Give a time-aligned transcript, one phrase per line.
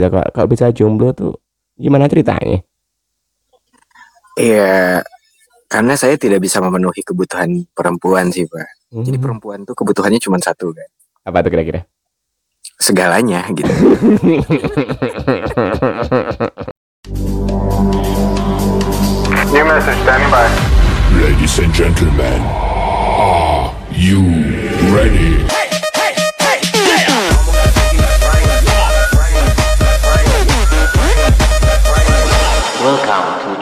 [0.00, 1.36] Ya, kalau, kalau bisa jomblo tuh
[1.76, 2.64] gimana ceritanya?
[4.34, 5.04] Iya,
[5.68, 8.68] karena saya tidak bisa memenuhi kebutuhan perempuan sih, Pak.
[9.04, 10.88] Jadi Hmm, perempuan tuh kebutuhannya cuma satu kan.
[11.20, 11.84] apa tuh kira-kira?
[12.80, 13.68] Segalanya gitu.
[19.52, 20.46] New message standing by.
[21.20, 22.40] Ladies and gentlemen,
[23.18, 24.22] are you
[24.94, 25.42] ready?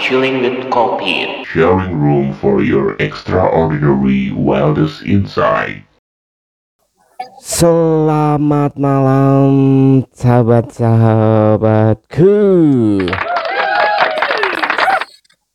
[0.09, 1.45] Chilling with Coffee.
[1.45, 5.85] Sharing room for your extraordinary wildest insight.
[7.45, 9.53] Selamat malam
[10.09, 12.33] sahabat-sahabatku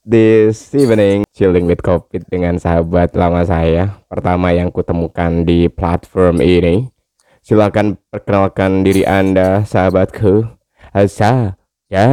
[0.05, 6.93] This evening Chilling with Covid dengan sahabat lama saya Pertama yang kutemukan di platform ini
[7.41, 10.45] Silakan perkenalkan diri anda sahabatku
[10.93, 11.57] Asa
[11.89, 12.05] Ya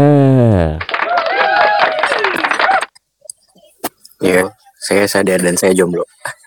[4.21, 6.05] Iya, saya sadar dan saya jomblo.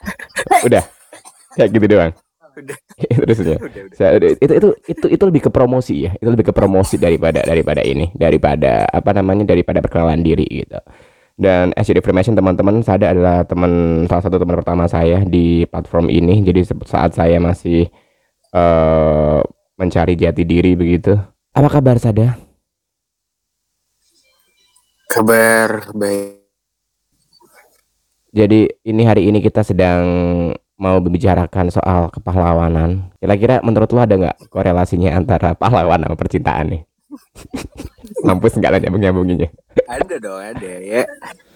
[0.68, 0.84] Udah.
[1.54, 2.14] Kayak gitu doang.
[2.54, 2.78] Udah.
[3.26, 3.96] Terusnya Udah, udah.
[3.98, 6.12] Saya- itu itu itu itu lebih ke promosi ya.
[6.18, 8.14] Itu lebih ke promosi daripada daripada ini.
[8.14, 10.78] Daripada apa namanya daripada perkenalan diri gitu.
[11.34, 16.14] Dan as you information teman-teman saya adalah teman salah satu teman pertama saya di platform
[16.14, 16.46] ini.
[16.46, 17.90] Jadi saat saya masih
[18.54, 19.40] eh
[19.74, 21.18] mencari jati diri begitu.
[21.58, 22.38] Apa kabar Sada?
[25.10, 26.43] Kabar baik.
[28.34, 30.04] Jadi ini hari ini kita sedang
[30.82, 36.82] mau membicarakan soal kepahlawanan kira-kira menurut lo ada nggak korelasinya antara pahlawan sama percintaan nih
[38.26, 39.50] mampus nggak lah nyambung nyambunginya
[39.86, 41.06] Ada dong, ada ya.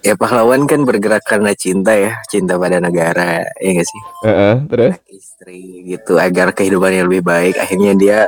[0.05, 4.01] Ya pahlawan kan bergerak karena cinta ya, cinta pada negara, ya gak sih?
[4.29, 7.57] Heeh, terus Istri gitu, agar kehidupannya lebih baik.
[7.57, 8.19] Akhirnya dia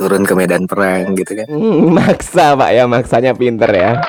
[0.00, 1.46] turun ke medan perang gitu kan.
[1.52, 4.00] Hmm, maksa pak ya maksanya pinter ya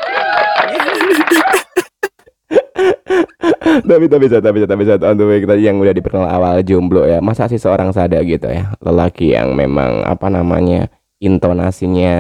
[3.90, 6.60] tapi tapi satu tapi satu tapi satu on the way tadi yang udah diperkenal awal
[6.62, 10.88] jomblo ya masa sih seorang sada gitu ya lelaki yang memang apa namanya
[11.18, 12.16] intonasinya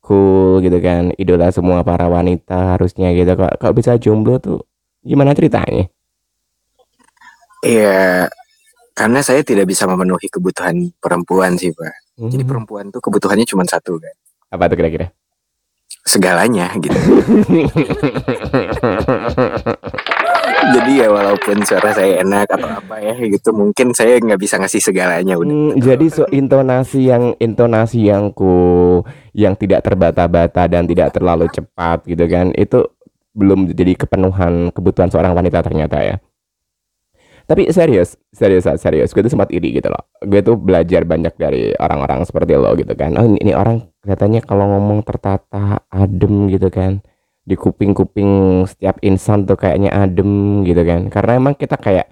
[0.00, 4.60] cool gitu kan idola semua para wanita harusnya gitu kok kok bisa jomblo tuh
[5.00, 5.86] gimana ceritanya
[7.62, 8.26] Iya,
[8.92, 11.94] karena saya tidak bisa memenuhi kebutuhan perempuan sih, Pak.
[12.18, 14.14] Jadi Hmm, perempuan tuh kebutuhannya cuma satu kan.
[14.50, 15.14] apa tuh kira-kira
[16.02, 16.92] Segalanya gitu.
[20.78, 24.78] Jadi ya walaupun suara saya enak atau apa ya gitu, mungkin saya nggak bisa ngasih
[24.78, 25.50] segalanya udah.
[25.50, 29.02] Hmm, jadi so intonasi yang intonasi yang cool,
[29.34, 32.86] yang tidak terbata-bata dan tidak terlalu cepat gitu kan, itu
[33.34, 36.16] belum jadi kepenuhan kebutuhan seorang wanita ternyata ya.
[37.42, 40.06] Tapi serius, serius, serius, gue tuh sempat iri gitu loh.
[40.22, 43.18] Gue tuh belajar banyak dari orang-orang seperti lo gitu kan.
[43.18, 47.02] Oh ini, ini orang kelihatannya kalau ngomong tertata, adem gitu kan.
[47.42, 51.10] Di kuping-kuping setiap insan tuh kayaknya adem gitu kan.
[51.10, 52.06] Karena emang kita kayak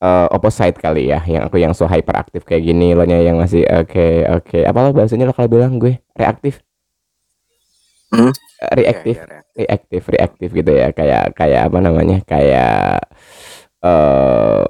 [0.00, 3.66] eh, opposite kali ya yang aku yang so hyperaktif kayak gini lo nya yang masih
[3.66, 4.06] oke
[4.40, 4.58] oke.
[4.62, 6.62] Apa lo bahasanya lo kalau bilang gue reaktif?
[8.10, 8.30] Hmm?
[8.62, 9.16] Eh, reaktif.
[9.18, 10.88] Ya, ya, reaktif reaktif gitu ya.
[10.94, 12.18] Kayak kayak apa namanya?
[12.26, 13.06] Kayak
[13.82, 14.64] eh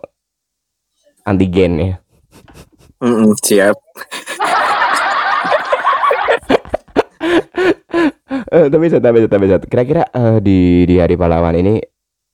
[1.29, 1.95] antigen ya.
[3.01, 3.77] Mm-mm, siap.
[8.31, 11.83] Eh, tapi satu tapi satu tapi satu kira-kira eh, di di hari pahlawan ini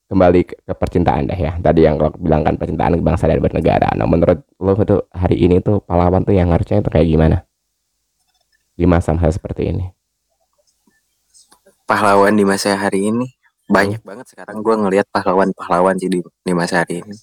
[0.06, 1.56] kembali ke, ke percintaan deh ya.
[1.56, 3.88] Tadi yang lo bilang kan percintaan bangsa dan bernegara.
[3.96, 7.36] Nah menurut lo tuh hari ini tuh pahlawan tuh yang harusnya itu kayak gimana?
[8.76, 9.88] Di masa-masa seperti ini.
[11.88, 13.32] Pahlawan di masa hari ini?
[13.66, 17.14] Banyak banget sekarang gua ngelihat pahlawan-pahlawan sih di, di masa hari ini.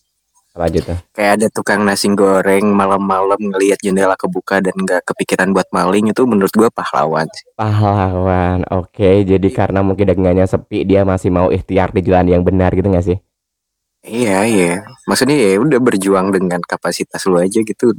[0.61, 5.65] Aja tuh Kayak ada tukang nasi goreng malam-malam ngelihat jendela kebuka dan nggak kepikiran buat
[5.73, 7.45] maling itu menurut gua pahlawan sih.
[7.57, 9.25] Pahlawan, oke.
[9.25, 13.05] Jadi karena mungkin dagangannya sepi, dia masih mau ikhtiar di jalan yang benar gitu nggak
[13.05, 13.17] sih?
[14.03, 14.73] Iya iya.
[15.07, 17.95] Maksudnya ya udah berjuang dengan kapasitas lu aja gitu.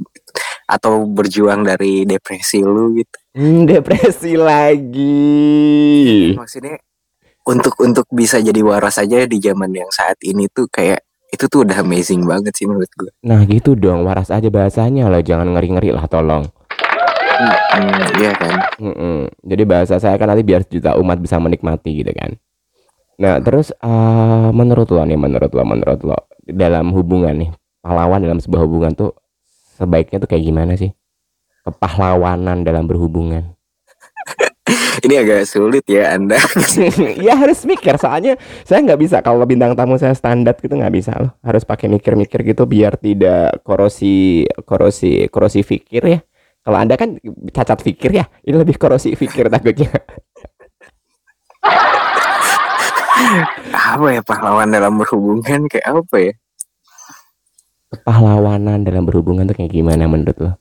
[0.69, 3.17] Atau berjuang dari depresi lu gitu.
[3.33, 5.17] Hmm, depresi lagi.
[6.37, 6.77] Maksudnya
[7.45, 11.04] untuk untuk bisa jadi waras aja di zaman yang saat ini tuh kayak
[11.35, 13.11] itu tuh udah amazing banget sih menurut gue.
[13.27, 16.47] Nah gitu dong, waras aja bahasanya loh, jangan ngeri-ngeri lah tolong.
[17.75, 18.55] Hmm, iya kan.
[18.79, 19.27] Mm-mm.
[19.43, 22.39] Jadi bahasa saya kan nanti biar juta umat bisa menikmati gitu kan.
[23.19, 26.17] Nah terus eh, menurut lo nih, menurut lo, menurut lo
[26.47, 27.51] dalam hubungan nih,
[27.83, 29.11] pahlawan dalam sebuah hubungan tuh
[29.75, 30.95] sebaiknya tuh kayak gimana sih?
[31.67, 33.54] Kepahlawanan dalam berhubungan.
[35.05, 36.41] Ini agak sulit ya Anda.
[37.25, 38.01] ya harus mikir.
[38.01, 38.33] Soalnya
[38.65, 39.21] saya nggak bisa.
[39.21, 41.37] Kalau bintang tamu saya standar gitu nggak bisa loh.
[41.45, 46.19] Harus pakai mikir-mikir gitu biar tidak korosi korosi korosi pikir ya.
[46.65, 47.21] Kalau Anda kan
[47.53, 49.93] cacat pikir ya, ini lebih korosi pikir takutnya.
[53.95, 55.69] apa ya pahlawan dalam berhubungan?
[55.69, 56.33] Kayak apa ya?
[58.01, 60.51] Pahlawanan dalam berhubungan tuh kayak gimana menurut lo?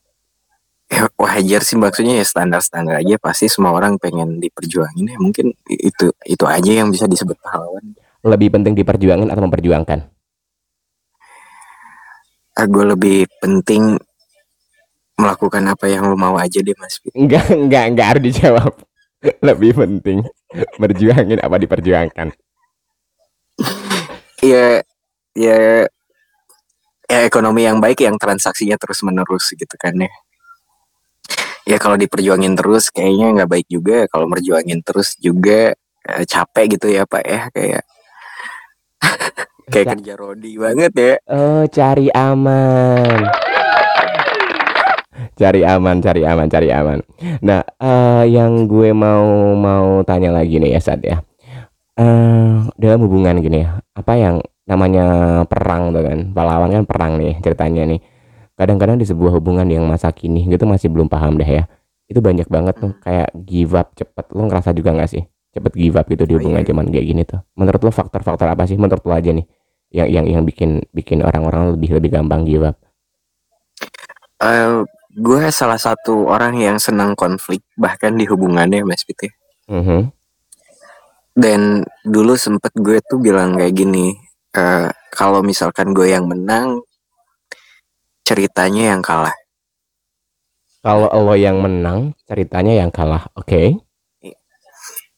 [0.90, 5.52] Ya wajar sih maksudnya ya standar standar aja pasti semua orang pengen diperjuangin ya mungkin
[5.68, 7.94] itu itu aja yang bisa disebut pahlawan
[8.24, 10.00] Lebih penting diperjuangin atau memperjuangkan?
[12.54, 13.98] ah, gue lebih penting
[15.14, 18.72] melakukan apa yang lo mau aja deh mas Enggak, enggak, enggak harus dijawab.
[19.46, 20.18] Lebih penting
[20.76, 22.28] berjuangin apa diperjuangkan.
[24.44, 24.82] ya
[25.38, 25.86] ya
[27.08, 30.10] ya ekonomi yang baik yang transaksinya terus menerus gitu kan ya
[31.64, 35.72] ya kalau diperjuangin terus kayaknya nggak baik juga kalau merjuangin terus juga
[36.04, 37.82] eh, capek gitu ya pak ya kayak
[39.72, 43.32] kayak Ca- kerja rodi banget ya Oh, cari aman.
[45.34, 47.02] Cari aman, cari aman, cari aman.
[47.42, 51.18] Nah, eh, yang gue mau mau tanya lagi nih ya, Sad ya.
[51.98, 55.06] Eh, dalam hubungan gini ya, apa yang namanya
[55.50, 58.00] perang tuh kan, pahlawan kan perang nih ceritanya nih.
[58.54, 61.64] Kadang-kadang di sebuah hubungan yang masa kini gitu masih belum paham deh ya.
[62.06, 64.30] Itu banyak banget tuh kayak give up cepet.
[64.30, 65.22] Lo ngerasa juga nggak sih?
[65.50, 66.68] Cepet give up gitu di Oh, hubungan iya.
[66.70, 67.40] zaman kayak gini tuh.
[67.54, 68.78] Menurut lo faktor-faktor apa sih?
[68.78, 69.46] Menurut lo aja nih
[69.90, 72.74] yang yang yang bikin bikin orang-orang lebih lebih gampang give up.
[74.38, 74.82] Eh,
[75.14, 79.32] gue salah satu orang yang senang konflik bahkan di hubungannya mas Pit ya.
[79.70, 80.10] Mhm.
[81.34, 84.14] dan dulu sempet gue tuh bilang kayak gini
[84.54, 86.78] eh, kalau misalkan gue yang menang
[88.24, 89.36] ceritanya yang kalah
[90.84, 93.24] Kalau lo yang menang, ceritanya yang kalah.
[93.40, 93.80] Oke.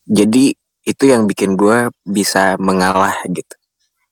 [0.06, 0.54] jadi
[0.86, 3.58] itu yang bikin gue bisa mengalah gitu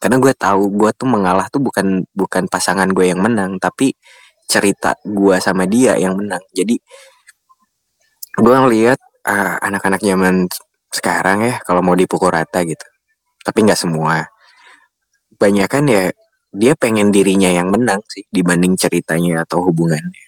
[0.02, 3.94] karena gue tahu gue tuh mengalah tuh bukan bukan pasangan gue yang menang tapi
[4.50, 6.76] cerita gue sama dia yang menang jadi
[8.34, 10.50] gue ngeliat ah, anak-anak zaman
[10.90, 12.84] sekarang ya kalau mau dipukul rata gitu
[13.46, 14.26] tapi nggak semua
[15.38, 16.10] banyak kan ya
[16.54, 20.22] dia pengen dirinya yang menang sih dibanding ceritanya atau hubungannya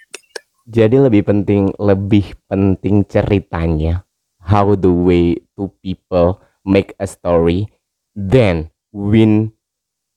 [0.66, 4.02] Jadi lebih penting lebih penting ceritanya.
[4.42, 7.70] How the way two people make a story
[8.10, 9.54] then win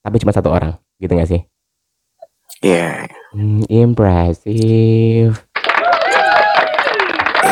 [0.01, 1.41] tapi cuma satu orang, gitu gak sih?
[2.59, 5.37] ya Hmm, impressive.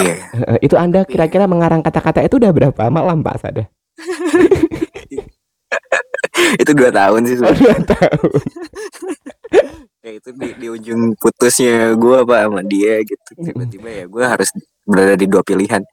[0.01, 3.69] iya Eh, itu Anda kira-kira mengarang kata-kata itu udah berapa malam Pak Sada?
[6.61, 7.61] itu dua tahun sih Oh, sebenarnya.
[7.61, 8.31] dua tahun.
[10.07, 14.49] ya itu di, di ujung putusnya gue apa sama dia gitu tiba-tiba ya gue harus
[14.87, 15.83] berada di dua pilihan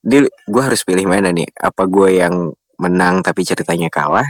[0.00, 2.34] dia gue harus pilih mana nih apa gue yang
[2.80, 4.24] menang tapi ceritanya kalah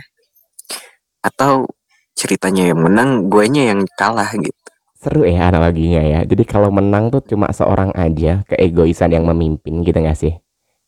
[1.22, 1.70] atau
[2.18, 4.54] ceritanya yang menang guenya yang kalah gitu
[4.98, 6.20] Seru ya analoginya ya.
[6.26, 10.34] Jadi kalau menang tuh cuma seorang aja, keegoisan yang memimpin gitu gak sih?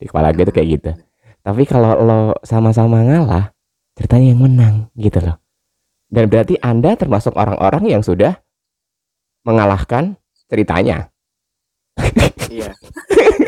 [0.02, 0.90] Di kepala gue tuh kayak gitu.
[1.46, 3.54] Tapi kalau lo sama-sama ngalah,
[4.00, 5.36] ceritanya yang menang gitu loh.
[6.08, 8.40] Dan berarti Anda termasuk orang-orang yang sudah
[9.44, 10.16] mengalahkan
[10.48, 11.12] ceritanya.
[12.48, 12.72] iya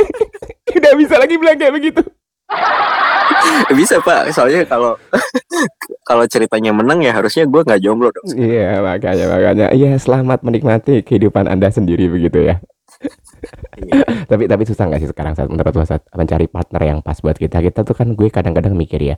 [0.76, 2.04] Udah bisa lagi bilang kayak begitu.
[3.80, 4.92] bisa pak soalnya kalau
[6.08, 9.66] kalau ceritanya menang ya harusnya gue nggak jomblo dong Iya makanya makanya.
[9.72, 12.60] Iya selamat menikmati kehidupan Anda sendiri begitu ya.
[13.82, 14.04] Iya.
[14.30, 17.34] tapi tapi susah nggak sih sekarang saat menurut lo saat mencari partner yang pas buat
[17.34, 19.16] kita kita tuh kan gue kadang-kadang mikir ya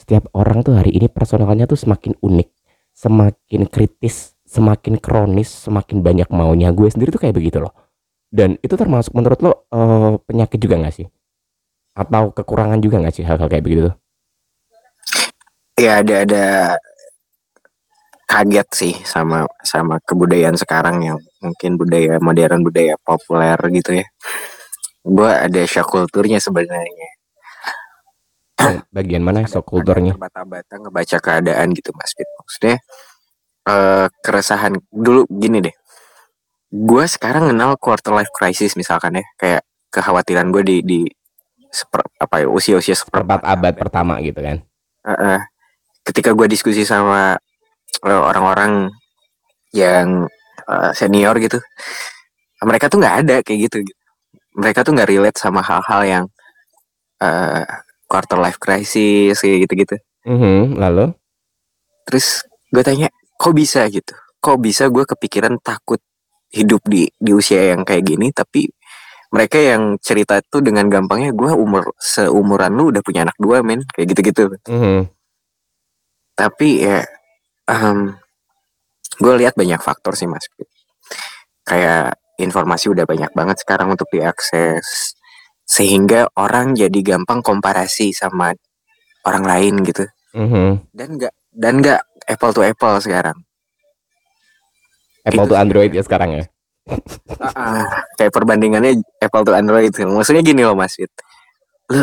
[0.00, 2.48] setiap orang tuh hari ini personalnya tuh semakin unik
[2.96, 6.72] semakin kritis semakin kronis semakin banyak maunya.
[6.74, 7.72] Gue sendiri tuh kayak begitu loh.
[8.30, 11.06] Dan itu termasuk menurut lo eh, penyakit juga nggak sih?
[11.94, 13.94] Atau kekurangan juga nggak sih hal-hal kayak begitu tuh?
[15.78, 16.46] Ya ada ada
[18.30, 24.06] kaget sih sama sama kebudayaan sekarang yang mungkin budaya modern budaya populer gitu ya.
[25.00, 27.19] Gue ada shock kulturnya sebenarnya
[28.96, 32.28] bagian mana Ada- sok kulturnya ada terbata-bata ngebaca keadaan gitu mas Fit.
[32.38, 32.76] Maksudnya
[33.68, 35.76] eh keresahan dulu gini deh.
[36.70, 41.00] Gue sekarang kenal quarter life crisis misalkan ya kayak kekhawatiran gue di di
[41.70, 44.58] seper, apa ya usia-usia seperempat abad pertama gitu kan?
[45.06, 45.40] Heeh.
[46.00, 47.36] ketika gue diskusi sama
[48.04, 48.88] eh, orang-orang
[49.76, 50.26] yang
[50.66, 51.60] eh, senior gitu
[52.64, 54.00] mereka tuh nggak ada kayak gitu, gitu.
[54.56, 56.24] mereka tuh nggak relate sama hal-hal yang
[58.10, 59.94] quarter life crisis kayak gitu-gitu.
[60.26, 61.14] Mhm, lalu?
[62.10, 62.42] Terus
[62.74, 63.06] gue tanya
[63.38, 63.86] kok bisa?
[63.86, 64.10] gitu.
[64.42, 66.02] Kok bisa gue kepikiran takut
[66.50, 68.66] hidup di di usia yang kayak gini tapi
[69.30, 73.86] mereka yang cerita tuh dengan gampangnya gue umur seumuran lu udah punya anak dua men.
[73.94, 74.42] Kayak gitu-gitu.
[74.66, 75.06] Mhm,
[76.34, 77.06] tapi ya
[79.20, 80.42] gue lihat banyak faktor sih mas.
[81.62, 85.14] Kayak informasi udah banyak banget sekarang untuk diakses
[85.70, 88.50] sehingga orang jadi gampang komparasi sama
[89.22, 90.02] orang lain gitu
[90.34, 90.90] Mhm.
[90.90, 93.38] dan nggak dan nggak apple to apple sekarang
[95.20, 95.60] Apple Itu to.
[95.60, 96.44] Android ya sekarang ya.
[97.38, 97.84] Ah,
[98.16, 101.12] kayak perbandingannya apple to android maksudnya gini loh mas Fit.
[101.86, 102.02] lu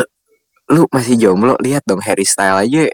[0.68, 2.86] lu masih jomblo lihat dong Harry Style aja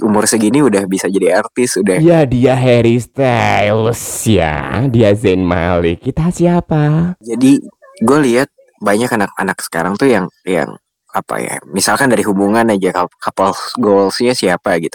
[0.00, 6.02] umur segini udah bisa jadi artis udah Ya dia Harry Styles ya, dia Zayn Malik.
[6.02, 7.14] Kita siapa?
[7.18, 7.58] jadi
[7.98, 10.74] gue lihat banyak anak-anak sekarang tuh yang yang
[11.08, 14.94] apa ya misalkan dari hubungan aja cou- couple goalsnya siapa gitu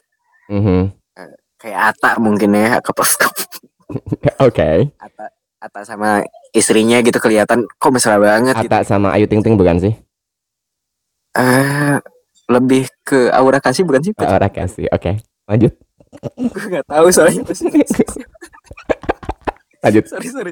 [0.52, 0.92] Mhm.
[1.56, 3.08] kayak Ata mungkin ya couple
[4.40, 4.92] Oke.
[4.96, 5.24] Ata
[5.58, 6.20] Ata sama
[6.52, 8.68] istrinya gitu kelihatan kok mesra banget gitu.
[8.68, 9.94] Ata sama Ayu Ting Ting bukan sih?
[11.34, 11.96] Eh,
[12.46, 14.12] lebih ke aura kasih bukan sih?
[14.18, 14.86] Orang kasih.
[14.92, 15.18] Oke.
[15.48, 15.72] Lanjut.
[16.36, 17.42] Gue nggak tahu soalnya.
[19.84, 20.04] Lanjut.
[20.08, 20.52] sorry sorry.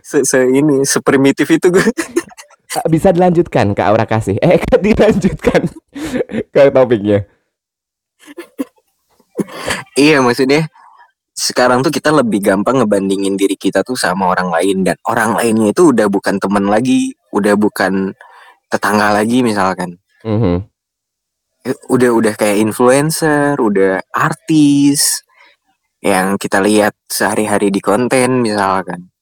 [0.00, 1.84] Se, se ini seprimitif itu gue.
[2.86, 4.38] Bisa dilanjutkan ke aura kasih.
[4.38, 5.66] Eh, dilanjutkan
[6.54, 7.26] ke topiknya.
[9.96, 10.68] iya maksudnya
[11.32, 15.72] sekarang tuh kita lebih gampang ngebandingin diri kita tuh sama orang lain dan orang lainnya
[15.72, 18.12] itu udah bukan teman lagi, udah bukan
[18.68, 19.96] tetangga lagi misalkan.
[20.22, 20.68] Mhm.
[21.64, 25.20] Eh, Udah udah kayak influencer, udah artis
[26.00, 29.12] yang kita lihat sehari-hari di konten misalkan.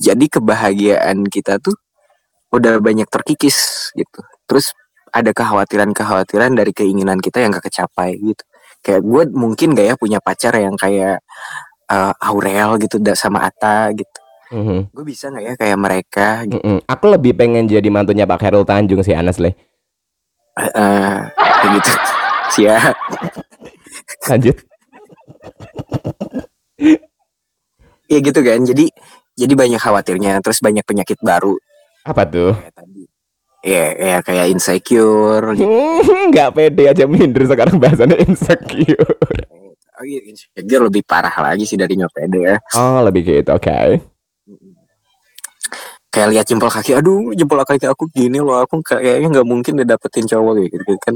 [0.00, 1.74] Jadi kebahagiaan kita tuh
[2.50, 4.20] udah banyak terkikis gitu.
[4.46, 4.74] Terus
[5.10, 8.44] ada kekhawatiran-kekhawatiran dari keinginan kita yang gak kecapai gitu.
[8.82, 11.22] Kayak gue mungkin gak ya punya pacar yang kayak
[11.90, 14.20] eh, Aurel gitu sama Ata gitu.
[14.50, 14.90] Mhm.
[14.90, 16.58] Gue bisa gak ya kayak mereka gitu.
[16.58, 16.78] Mm-mm.
[16.90, 19.54] Aku lebih pengen jadi mantunya Pak Khairul Tanjung sih honestly.
[20.58, 21.90] Eh, eh, kayak gitu.
[22.58, 22.96] Siap.
[24.26, 24.56] Lanjut.
[28.10, 28.58] Iya gitu kan.
[28.66, 28.90] Jadi
[29.38, 30.42] jadi banyak khawatirnya.
[30.42, 31.54] Terus banyak penyakit baru
[32.04, 32.52] Apa tuh?
[32.56, 33.02] kayak tadi.
[33.60, 35.44] Iya, ya kayak insecure.
[35.58, 35.68] gitu.
[36.32, 39.04] Nggak pede aja minder sekarang bahasannya insecure.
[40.00, 42.56] Oh iya, insecure lebih parah lagi sih dari nyopede ya.
[42.72, 44.09] Oh lebih gitu, oke.
[46.10, 49.86] Kayak lihat jempol kaki, aduh jempol kaki aku gini loh, aku kayaknya nggak mungkin deh
[49.86, 51.14] dapetin cowok gitu kan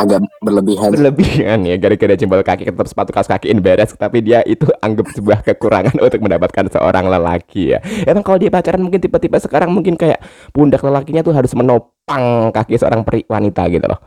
[0.00, 0.88] agak berlebihan.
[0.88, 5.44] Berlebihan ya gara-gara jempol kaki tetap sepatu kaos kaki embarrass tapi dia itu anggap sebuah
[5.44, 7.78] kekurangan untuk mendapatkan seorang lelaki ya.
[8.08, 10.24] Emang kalau dia pacaran mungkin tipe-tipe sekarang mungkin kayak
[10.56, 14.00] pundak lelakinya tuh harus menopang kaki seorang peri wanita gitu loh.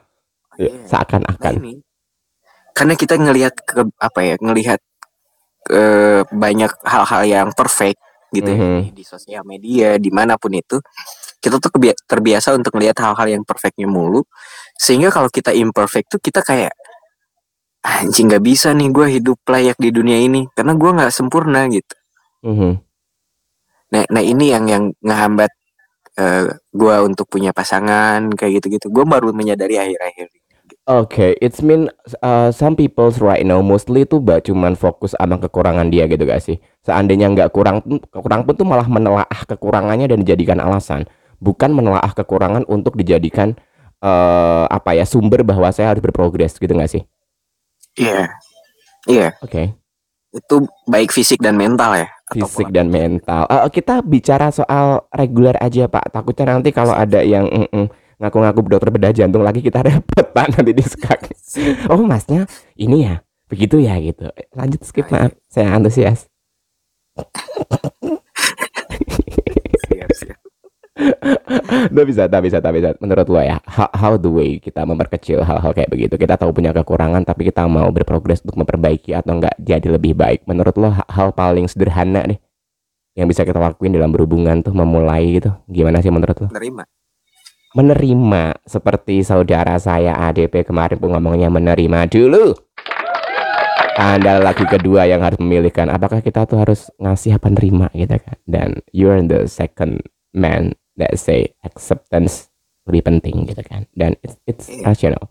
[0.57, 0.71] Ya, Iya.
[0.73, 1.53] Nah, Seakan-akan.
[1.61, 1.73] ini
[2.73, 4.79] karena kita ngelihat ke apa ya ngelihat
[5.69, 7.99] eh, banyak hal-hal yang perfect
[8.33, 8.79] gitu ya, Mhm.
[8.89, 10.77] di, di sosial media di mana pun itu
[11.39, 11.71] kita tuh
[12.05, 14.23] terbiasa untuk melihat hal-hal yang perfectnya mulu
[14.75, 16.73] sehingga kalau kita imperfect tuh kita kayak
[17.79, 21.95] anjing nggak bisa nih gue hidup layak di dunia ini karena gue nggak sempurna gitu
[22.43, 22.71] Mhm.
[23.89, 25.51] nah nah ini yang yang ngehambat
[26.19, 30.27] eh, gue untuk punya pasangan kayak gitu-gitu gue baru menyadari akhir-akhir
[30.89, 31.85] Oke, it's mean
[32.25, 36.41] uh, some people right now mostly tuh ba cuman fokus sama kekurangan dia gitu gak
[36.41, 36.57] sih?
[36.81, 41.05] Seandainya nggak kurang pun- kurang pun tuh malah menelaah kekurangannya dan dijadikan alasan,
[41.37, 43.53] bukan menelaah kekurangan untuk dijadikan
[44.01, 47.05] eh apa ya sumber bahwa saya harus berprogres gitu gak sih?
[47.99, 48.31] iya
[49.05, 49.75] iya Oke,
[50.33, 50.55] itu
[50.89, 53.45] baik fisik dan mental ya fisik dan mental.
[53.49, 56.13] Eh, kita bicara soal reguler aja Pak.
[56.13, 57.89] Takutnya nanti kalau ada yang mm-mm,
[58.19, 61.19] ngaku-ngaku dokter bedah jantung lagi kita repot Pak nanti di skak.
[61.91, 62.45] Oh masnya
[62.77, 64.29] ini ya begitu ya gitu.
[64.53, 66.29] Lanjut skip maaf saya antusias.
[69.89, 70.39] Siap, siap.
[72.09, 72.89] Bisa, tak bisa, tak bisa.
[72.99, 76.19] Menurut lo ya, how, how the way kita memperkecil hal-hal kayak begitu.
[76.19, 80.43] Kita tahu punya kekurangan, tapi kita mau berprogres untuk memperbaiki atau enggak jadi lebih baik.
[80.43, 82.39] Menurut lo ha- hal paling sederhana deh
[83.15, 85.51] yang bisa kita lakuin dalam berhubungan tuh memulai gitu.
[85.71, 86.47] Gimana sih menurut lo?
[86.51, 86.83] Nerima.
[87.69, 92.57] Menerima seperti saudara saya ADP kemarin pun ngomongnya menerima dulu.
[93.93, 98.41] Anda lagi kedua yang harus memilihkan apakah kita tuh harus ngasih apa nerima gitu kan.
[98.49, 100.01] Dan you're the second
[100.33, 102.49] man that say acceptance
[102.89, 103.85] lebih penting gitu kan.
[103.93, 104.89] Dan it's, it's Iya.
[104.89, 105.23] rational.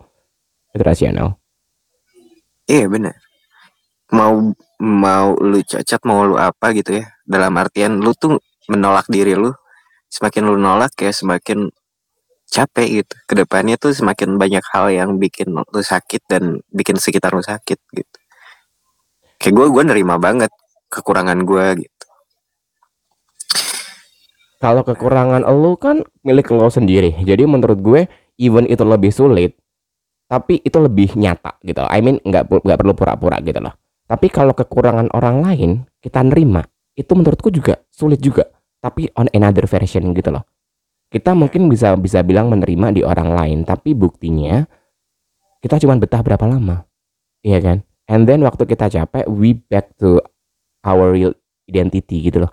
[0.71, 1.43] Itu rasional.
[2.71, 3.19] Iya benar.
[4.15, 7.11] Mau mau lu cacat mau lu apa gitu ya.
[7.27, 8.39] Dalam artian lu tuh
[8.71, 9.51] menolak diri lu.
[10.07, 11.73] Semakin lu nolak ya semakin
[12.49, 13.15] capek gitu.
[13.29, 17.79] Ke depannya tuh semakin banyak hal yang bikin lu sakit dan bikin sekitar lu sakit
[17.95, 18.19] gitu.
[19.39, 20.51] Kayak gue gue nerima banget
[20.91, 22.07] kekurangan gue gitu.
[24.59, 27.15] Kalau kekurangan lo kan milik lo sendiri.
[27.23, 28.01] Jadi menurut gue
[28.41, 29.55] even itu lebih sulit
[30.29, 31.81] tapi itu lebih nyata gitu.
[31.89, 33.73] I mean nggak nggak perlu pura-pura gitu loh.
[34.09, 36.65] Tapi kalau kekurangan orang lain kita nerima,
[36.97, 38.49] itu menurutku juga sulit juga.
[38.79, 40.47] tapi on another version gitu loh.
[41.09, 44.69] Kita mungkin bisa bisa bilang menerima di orang lain, tapi buktinya
[45.65, 46.85] kita cuma betah berapa lama,
[47.41, 47.81] iya kan?
[48.09, 50.21] And then waktu kita capek, we back to
[50.85, 51.33] our real
[51.69, 52.53] identity gitu loh.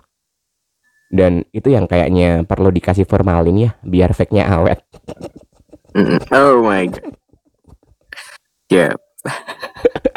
[1.12, 4.80] Dan itu yang kayaknya perlu dikasih formalin ya, biar fake-nya awet.
[6.28, 7.16] Oh my god.
[8.68, 8.92] Ya,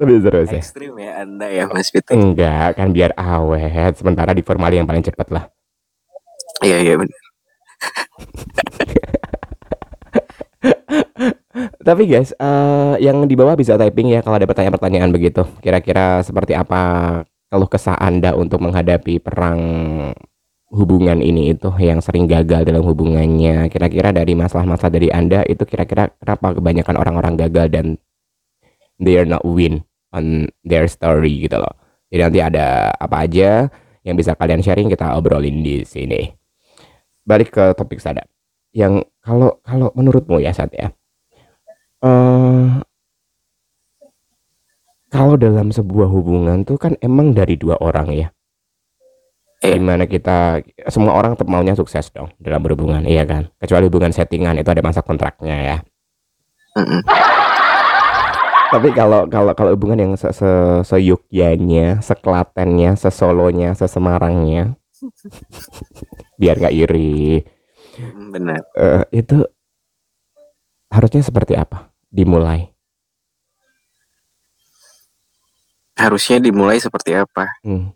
[0.00, 0.56] Lebih seru sih.
[0.56, 2.08] ekstrim ya Anda ya Mas Fit.
[2.08, 4.00] Enggak, kan biar awet.
[4.00, 5.52] Sementara di formalin yang paling cepet lah.
[6.64, 7.20] Iya iya benar.
[11.84, 15.44] Tapi guys, eh, yang di bawah bisa typing ya kalau ada pertanyaan-pertanyaan begitu.
[15.60, 17.20] Kira-kira seperti apa
[17.52, 19.60] keluh kesah Anda untuk menghadapi perang
[20.70, 23.68] hubungan ini itu yang sering gagal dalam hubungannya.
[23.68, 28.00] Kira-kira dari masalah-masalah dari Anda itu kira-kira kenapa kebanyakan orang-orang gagal dan
[28.96, 31.74] they are not win on their story gitu loh.
[32.10, 33.70] Jadi nanti ada apa aja
[34.02, 36.30] yang bisa kalian sharing kita obrolin di sini.
[37.22, 38.26] Balik ke topik sada.
[38.74, 40.88] Yang kalau kalau menurutmu ya Sad ya.
[42.00, 42.68] eh
[45.10, 48.28] kalau dalam sebuah hubungan tuh kan emang dari dua orang ya.
[49.60, 49.76] Iya.
[49.76, 53.52] Di mana kita semua orang tetap maunya sukses dong dalam berhubungan, iya kan?
[53.60, 55.76] Kecuali hubungan settingan itu ada masa kontraknya ya.
[58.70, 60.46] Tapi kalau kalau kalau hubungan yang se, se
[60.86, 64.78] seyukyanya, seklatennya, sesolonya, sesemarangnya,
[66.38, 67.42] biar nggak iri,
[68.00, 68.60] Mm, Benar.
[68.78, 69.42] eh, itu
[70.88, 71.90] harusnya seperti apa?
[72.08, 72.70] Dimulai.
[75.98, 77.44] Harusnya dimulai seperti apa?
[77.60, 77.92] Hmm.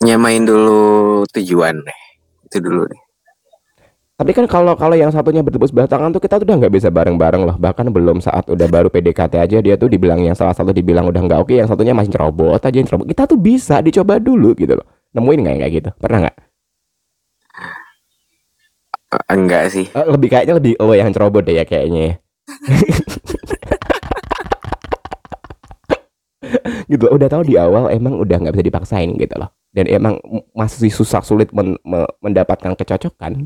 [0.00, 2.00] Nyamain dulu tujuan deh.
[2.48, 3.02] Itu dulu deh.
[4.16, 6.88] Tapi kan kalau kalau yang satunya bertepuk sebelah tangan tuh kita tuh udah nggak bisa
[6.88, 7.56] bareng-bareng loh.
[7.60, 11.20] Bahkan belum saat udah baru PDKT aja dia tuh dibilang yang salah satu dibilang udah
[11.20, 13.04] nggak oke, yang satunya masih cerobot aja yang cerobot.
[13.12, 14.88] Kita tuh bisa dicoba dulu gitu loh.
[15.12, 15.90] Nemuin nggak kayak gitu?
[16.00, 16.36] Pernah nggak?
[19.12, 19.84] Eh, enggak sih.
[19.92, 22.00] Eh, lebih kayaknya lebih oh yang cerobot deh ya kayaknya.
[22.00, 22.14] ya.
[26.90, 29.52] gitu loh, udah tahu di awal emang udah nggak bisa dipaksain gitu loh.
[29.76, 30.16] Dan emang
[30.56, 33.44] masih susah sulit men- me- mendapatkan kecocokan.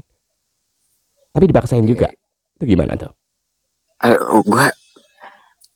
[1.31, 2.11] Tapi dipaksain juga.
[2.59, 3.15] Itu gimana tuh?
[4.01, 4.73] Eh, oh, gua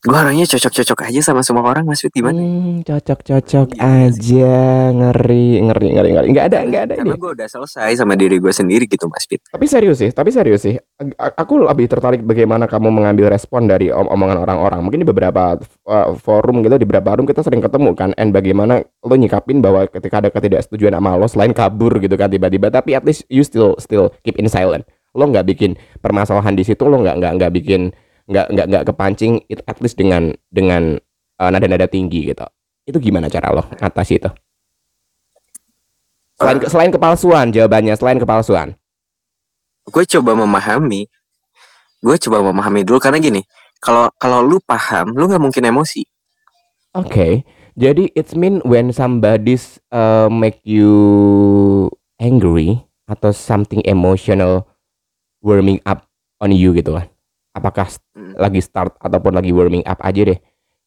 [0.04, 2.36] gua orangnya cocok-cocok aja sama semua orang Mas Fit gimana?
[2.36, 4.56] Hmm, cocok-cocok Iya aja,
[4.92, 6.26] ngeri, ngeri, ngeri, ngeri.
[6.28, 7.08] Nggak ada, nggak ada ini.
[7.08, 9.40] Karena gue udah selesai sama diri gue sendiri gitu Mas Fit.
[9.48, 10.76] Tapi serius sih, tapi serius sih.
[11.16, 14.84] Aku lebih tertarik bagaimana kamu mengambil respon dari om- omongan orang-orang.
[14.84, 15.56] Mungkin di beberapa
[15.88, 18.12] uh, forum gitu, di beberapa forum kita sering ketemu kan.
[18.20, 22.68] And bagaimana lo nyikapin bahwa ketika ada ketidaksetujuan sama lo, selain kabur gitu kan tiba-tiba,
[22.68, 24.84] tapi at least you still still keep in silent.
[25.14, 27.94] Lo nggak bikin permasalahan di situ, lo nggak nggak nggak bikin
[28.26, 30.98] nggak nggak nggak kepancing it at least dengan dengan
[31.38, 32.44] uh, nada-nada tinggi gitu.
[32.84, 34.28] Itu gimana cara lo atas itu?
[36.34, 38.74] Selain selain kepalsuan jawabannya, selain kepalsuan.
[39.86, 41.06] Gue coba memahami.
[42.02, 43.40] Gue coba memahami dulu karena gini.
[43.78, 46.02] Kalau kalau lu paham, lu nggak mungkin emosi.
[46.94, 47.42] Oke,
[47.74, 51.90] jadi it's mean when somebody's uh, make you
[52.22, 54.64] angry atau something emotional
[55.44, 56.08] warming up
[56.40, 57.06] on you gitu kan.
[57.52, 58.34] Apakah st- Mm.
[58.40, 60.38] lagi start ataupun lagi warming up aja deh.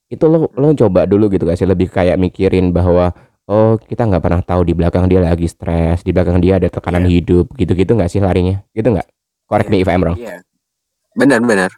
[0.09, 3.13] Itu lo lo coba dulu gitu guys, lebih kayak mikirin bahwa
[3.47, 7.05] oh kita nggak pernah tahu di belakang dia lagi stres, di belakang dia ada tekanan
[7.07, 7.11] Iya.
[7.21, 8.63] hidup, gitu-gitu nggak sih larinya?
[8.73, 9.07] Gitu nggak?
[9.47, 10.19] Correct me if I'm wrong.
[10.19, 10.43] Iya.
[11.15, 11.71] Benar-benar.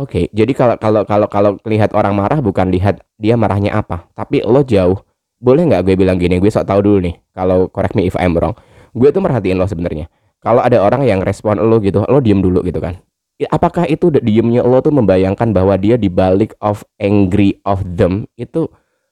[0.00, 4.40] Oke, jadi kalau kalau kalau kalau lihat orang marah bukan lihat dia marahnya apa, tapi
[4.40, 4.96] lo jauh.
[5.40, 7.16] Boleh nggak gue bilang gini, gue sok tahu dulu nih.
[7.32, 8.56] Kalau correct me if I'm wrong.
[8.92, 10.08] Gue tuh merhatiin lo sebenarnya.
[10.40, 12.96] Kalau ada orang yang respon lo gitu, lo diem dulu gitu kan.
[13.40, 18.24] I- Apakah itu diemnya lo tuh membayangkan bahwa dia di balik of angry of them
[18.40, 18.68] itu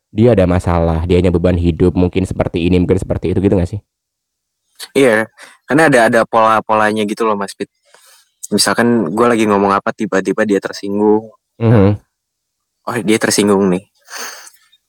[0.08, 3.68] dia ada masalah, dia hanya beban hidup, mungkin seperti ini, mungkin seperti itu gitu gak
[3.68, 3.80] sih?
[4.96, 5.28] Iya.
[5.68, 7.68] Karena ada ada pola-polanya gitu loh Mas Fit.
[8.48, 11.28] Misalkan gue lagi ngomong apa tiba-tiba dia tersinggung.
[11.60, 12.00] Mhm.
[12.88, 13.84] Oh dia tersinggung nih.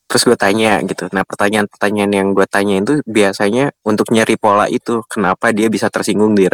[0.10, 1.06] Terus gue tanya gitu.
[1.14, 5.06] Nah pertanyaan-pertanyaan yang gue tanya itu biasanya untuk nyari pola itu.
[5.06, 6.50] Kenapa dia bisa tersinggung di,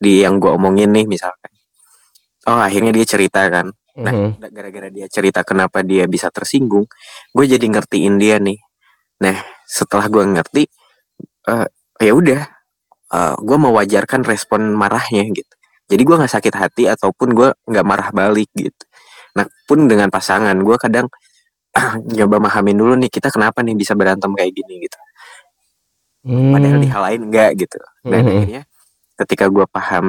[0.00, 1.52] di yang gue omongin nih misalkan.
[2.48, 3.68] Oh akhirnya dia cerita kan.
[3.94, 4.50] Nah, Mhm.
[4.50, 6.82] gara-gara dia cerita kenapa dia bisa tersinggung,
[7.30, 8.58] gue jadi ngertiin dia nih.
[9.22, 9.38] Nah,
[9.70, 10.66] setelah gue ngerti,
[11.48, 11.66] eh
[12.02, 12.42] ya udah,
[13.14, 15.54] eh gue mewajarkan respon marahnya gitu.
[15.90, 18.84] Jadi gue nggak sakit hati ataupun gue nggak marah balik gitu.
[19.38, 21.06] Nah, pun dengan pasangan, gue kadang
[22.16, 24.98] nyoba mahamin dulu nih kita kenapa nih bisa berantem kayak gini gitu.
[26.24, 26.94] Padahal di Hmm.
[26.94, 27.78] hal lain enggak gitu.
[28.02, 28.28] Dan Mhm.
[28.32, 28.62] akhirnya
[29.20, 30.06] ketika gue paham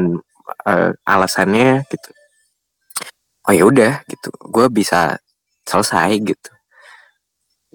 [0.69, 2.09] eh, alasannya gitu,
[3.49, 5.17] oh ya udah gitu, gue bisa
[5.65, 6.51] selesai gitu.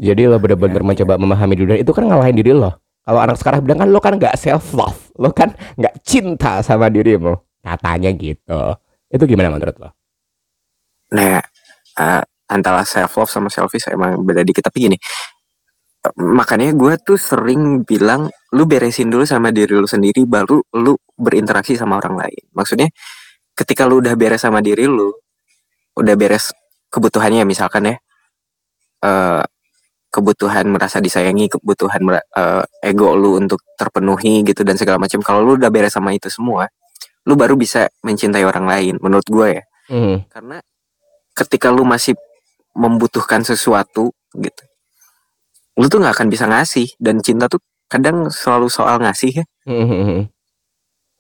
[0.01, 2.73] Jadi lo bener-bener Ya, mencoba memahami diri dan itu kan ngalahin diri lo.
[3.03, 6.87] Kalau anak sekarang bilang kan lo kan nggak self love, lo kan nggak cinta sama
[6.89, 7.37] dirimu.
[7.61, 8.61] Katanya gitu.
[9.11, 9.91] Itu gimana menurut lo?
[11.11, 11.43] Nah,
[11.99, 14.99] eh, antara self love sama selfish emang beda dikit tapi gini.
[16.17, 21.77] Makanya gue tuh sering bilang lu beresin dulu sama diri lu sendiri baru lu berinteraksi
[21.77, 22.43] sama orang lain.
[22.57, 22.89] Maksudnya
[23.55, 25.13] ketika lu udah beres sama diri lu,
[25.97, 26.51] udah beres
[26.91, 27.97] kebutuhannya misalkan ya
[29.07, 29.45] eh
[30.11, 35.23] kebutuhan merasa disayangi, kebutuhan eh, ego lu untuk terpenuhi gitu dan segala macam.
[35.23, 36.67] Kalau lu udah beres sama itu semua,
[37.29, 40.23] lu baru bisa mencintai orang lain menurut gue ya Hmm.
[40.31, 40.63] karena
[41.35, 42.15] ketika lu masih
[42.73, 44.63] membutuhkan sesuatu gitu
[45.77, 50.27] lu tuh nggak akan bisa ngasih dan cinta tuh kadang selalu soal ngasih ya Hmm.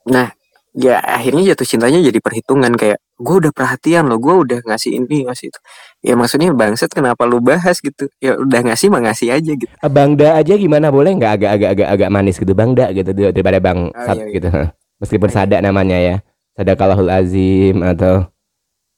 [0.07, 0.33] nah
[0.71, 5.27] ya akhirnya jatuh cintanya jadi perhitungan kayak gue udah perhatian lo gue udah ngasih ini
[5.27, 5.61] ngasih itu
[6.01, 10.39] ya maksudnya bangsat kenapa lu bahas gitu ya udah ngasih mah ngasih aja gitu Bangda
[10.39, 13.91] aja gimana boleh nggak agak agak agak agak manis gitu Bangda gitu dar- daripada Bang
[13.91, 14.35] Oh, Sat iya, iya.
[14.35, 14.49] gitu.
[15.01, 16.17] Meskipun sada namanya ya.
[16.53, 18.29] Sadakalahul azim atau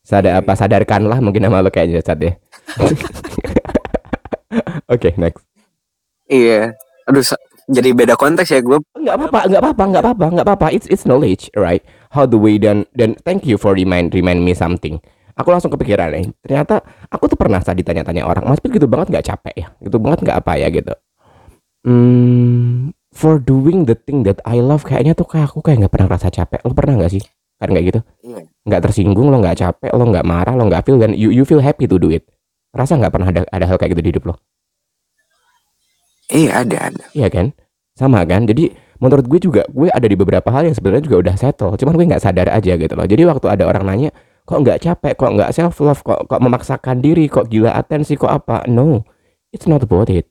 [0.02, 2.34] sada Iya, apa sadarkanlah mungkin nama lo kayaknya Sat ya.
[4.92, 5.42] Oke, next.
[6.30, 6.74] iya
[7.06, 10.66] aduh sa- jadi beda konteks ya gue Enggak apa-apa, enggak apa-apa, enggak apa-apa, enggak apa-apa.
[10.74, 11.82] It's it's knowledge, right?
[12.14, 14.98] How the way dan dan thank you for remind remind me something.
[15.38, 16.26] Aku langsung kepikiran nih.
[16.44, 19.66] Ternyata aku tuh pernah tadi tanya-tanya orang, Mas gitu banget nggak capek ya?
[19.80, 20.92] Gitu banget nggak apa ya gitu.
[21.82, 26.08] Hmm, for doing the thing that I love kayaknya tuh kayak aku kayak nggak pernah
[26.14, 26.62] rasa capek.
[26.62, 27.24] Lo pernah nggak sih?
[27.62, 28.00] Kan kayak gitu.
[28.26, 28.42] Iya.
[28.66, 31.62] Nggak tersinggung, lo nggak capek, lo nggak marah, lo nggak feel dan you you feel
[31.62, 32.26] happy to do it.
[32.74, 34.34] Rasa nggak pernah ada ada hal kayak gitu di hidup lo?
[36.32, 37.46] iya ada ada Iya kan?
[37.92, 38.48] Sama kan?
[38.48, 41.78] Jadi menurut gue juga gue ada di beberapa hal yang sebenarnya juga udah settle.
[41.78, 43.06] Cuman gue nggak sadar aja gitu loh.
[43.06, 44.10] Jadi waktu ada orang nanya,
[44.42, 48.32] kok nggak capek, kok nggak self love, kok kok memaksakan diri, kok gila atensi, kok
[48.32, 48.64] apa?
[48.66, 49.04] No,
[49.52, 50.26] it's not about it.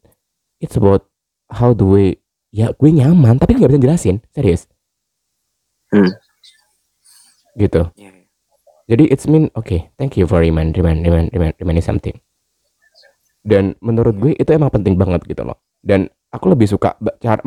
[0.58, 1.06] It's about
[1.54, 2.17] how do we
[2.52, 4.67] ya gue nyaman tapi nggak bisa jelasin serius.
[5.91, 6.12] Hmm.
[7.56, 7.82] Gitu.
[8.00, 8.26] Iya, iya.
[8.92, 12.16] Jadi it's mean oke, thank you for remind remind remind remind, reminding something.
[13.42, 15.58] Dan menurut gue itu emang penting banget gitu loh.
[15.82, 17.42] Dan aku lebih suka cara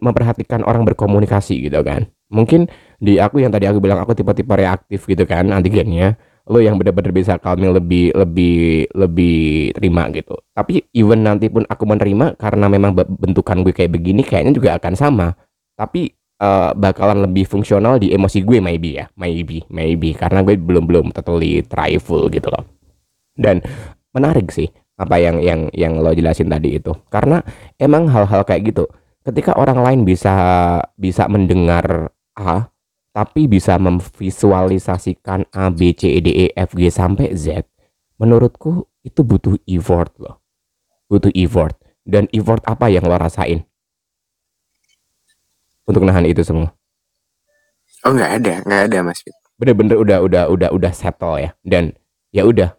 [0.00, 2.08] memperhatikan orang berkomunikasi gitu kan.
[2.32, 2.68] Mungkin
[3.00, 6.16] di aku yang tadi aku bilang aku tipe-tipe reaktif gitu kan antigennya.
[6.48, 10.32] Lo yang bener-bener bisa calming lebih lebih lebih terima gitu.
[10.56, 14.70] Tapi even nanti pun aku menerima karena memang be- bentukan gue kayak begini kayaknya juga
[14.80, 15.28] akan sama.
[15.76, 19.06] Tapi eh, bakalan lebih fungsional di emosi gue maybe ya.
[19.18, 20.14] Maybe maybe.
[20.14, 22.64] Karena gue belum belum totally try full gitu loh.
[23.34, 23.62] Dan
[24.14, 24.66] menarik sih
[24.98, 26.94] apa yang yang yang lo jelasin tadi itu.
[27.10, 27.42] Karena
[27.78, 28.86] emang hal-hal kayak gitu
[29.28, 30.32] ketika orang lain bisa
[30.96, 32.72] bisa mendengar A
[33.12, 37.68] tapi bisa memvisualisasikan A B C D E F G sampai Z
[38.16, 40.40] menurutku itu butuh effort loh.
[41.12, 41.76] Butuh effort.
[42.08, 43.67] Dan effort apa yang lo rasain
[45.88, 46.70] untuk nahan itu semua?
[48.04, 49.34] Oh nggak ada nggak ada mas Fit.
[49.58, 51.50] bener-bener udah udah udah udah settle ya.
[51.66, 51.90] Dan
[52.30, 52.76] ya udah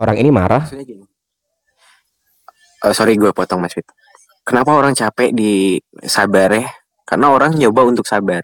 [0.00, 0.64] orang ini marah.
[0.64, 1.04] Maksudnya gini.
[2.82, 3.84] Oh, sorry gue potong mas Fit.
[4.42, 6.66] kenapa orang capek di sabar ya?
[7.04, 8.42] Karena orang nyoba untuk sabar.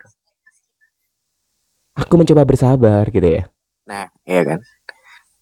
[1.99, 3.43] Aku mencoba bersabar gitu ya.
[3.89, 4.61] Nah iya kan?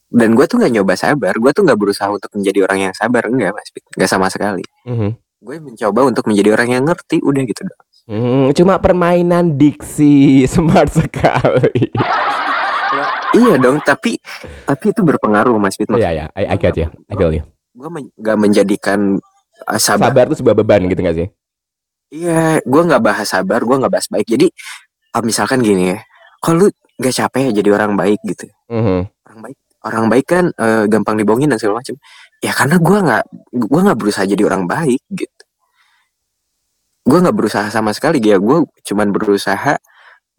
[0.06, 3.26] Dan gue tuh nggak nyoba sabar gue tuh nggak berusaha untuk menjadi orang yang sabar.
[3.26, 3.84] Enggak mas Fit.
[3.96, 4.62] nggak sama sekali.
[4.86, 5.16] Mhm.
[5.36, 10.94] gue mencoba untuk menjadi orang yang ngerti udah gitu dong Hmm, cuma permainan diksi smart
[10.94, 11.90] sekali.
[13.36, 14.16] iya dong tapi
[14.64, 15.90] tapi itu berpengaruh mas Fit.
[15.90, 17.42] Oh ya I, I get you, I feel you.
[17.76, 19.20] gue men- menjadikan
[19.66, 21.28] uh, sabar Sabar tuh sebuah beban gitu gak sih?
[22.08, 24.30] Iya, gue nggak bahas sabar, gue nggak bahas baik.
[24.30, 24.46] Jadi,
[25.10, 25.98] ah, misalkan gini ya,
[26.38, 26.66] kalau lu
[26.96, 28.46] nggak capek ya jadi orang baik gitu.
[28.70, 29.10] Mhm.
[29.26, 31.98] Orang baik, orang baik kan eh, gampang dibohongin dan segala macam.
[32.40, 33.24] Ya karena gue nggak,
[33.58, 35.35] gue nggak berusaha jadi orang baik gitu.
[37.06, 39.78] Gue nggak berusaha sama sekali, ya gue cuman berusaha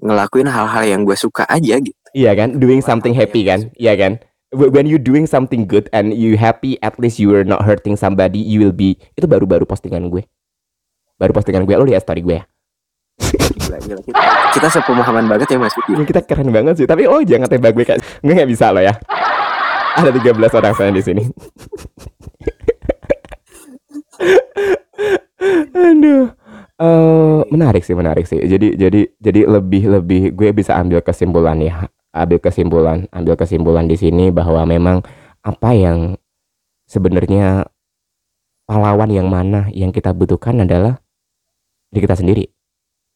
[0.04, 1.96] ngelakuin hal-hal yang gue suka aja gitu.
[2.12, 3.72] Iya kan, doing something happy kan?
[3.80, 4.20] Iya kan?
[4.52, 7.96] Wh- When you doing something good and you happy, at least you are not hurting
[7.96, 9.00] somebody, you will be.
[9.16, 10.28] Itu baru-baru postingan gue.
[11.16, 12.46] Baru postingan gue, lo lihat story gue ya.
[13.18, 14.02] Gila, gila.
[14.06, 14.22] Kita,
[14.54, 15.74] kita sepemahaman banget ya Mas
[16.10, 18.94] kita keren banget sih, tapi oh jangan tembak gue kayak gue nggak bisa lo ya.
[19.98, 21.24] Ada 13 orang saya di sini.
[25.74, 26.30] Aduh.
[26.78, 28.38] Eh menarik sih, menarik sih.
[28.38, 31.90] Jadi jadi jadi lebih lebih gue bisa ambil kesimpulan ya.
[32.14, 35.02] Ambil kesimpulan, ambil kesimpulan di sini bahwa memang
[35.42, 36.18] apa yang
[36.86, 37.66] sebenarnya
[38.70, 41.02] pahlawan yang mana yang kita butuhkan adalah
[41.90, 42.46] diri kita sendiri.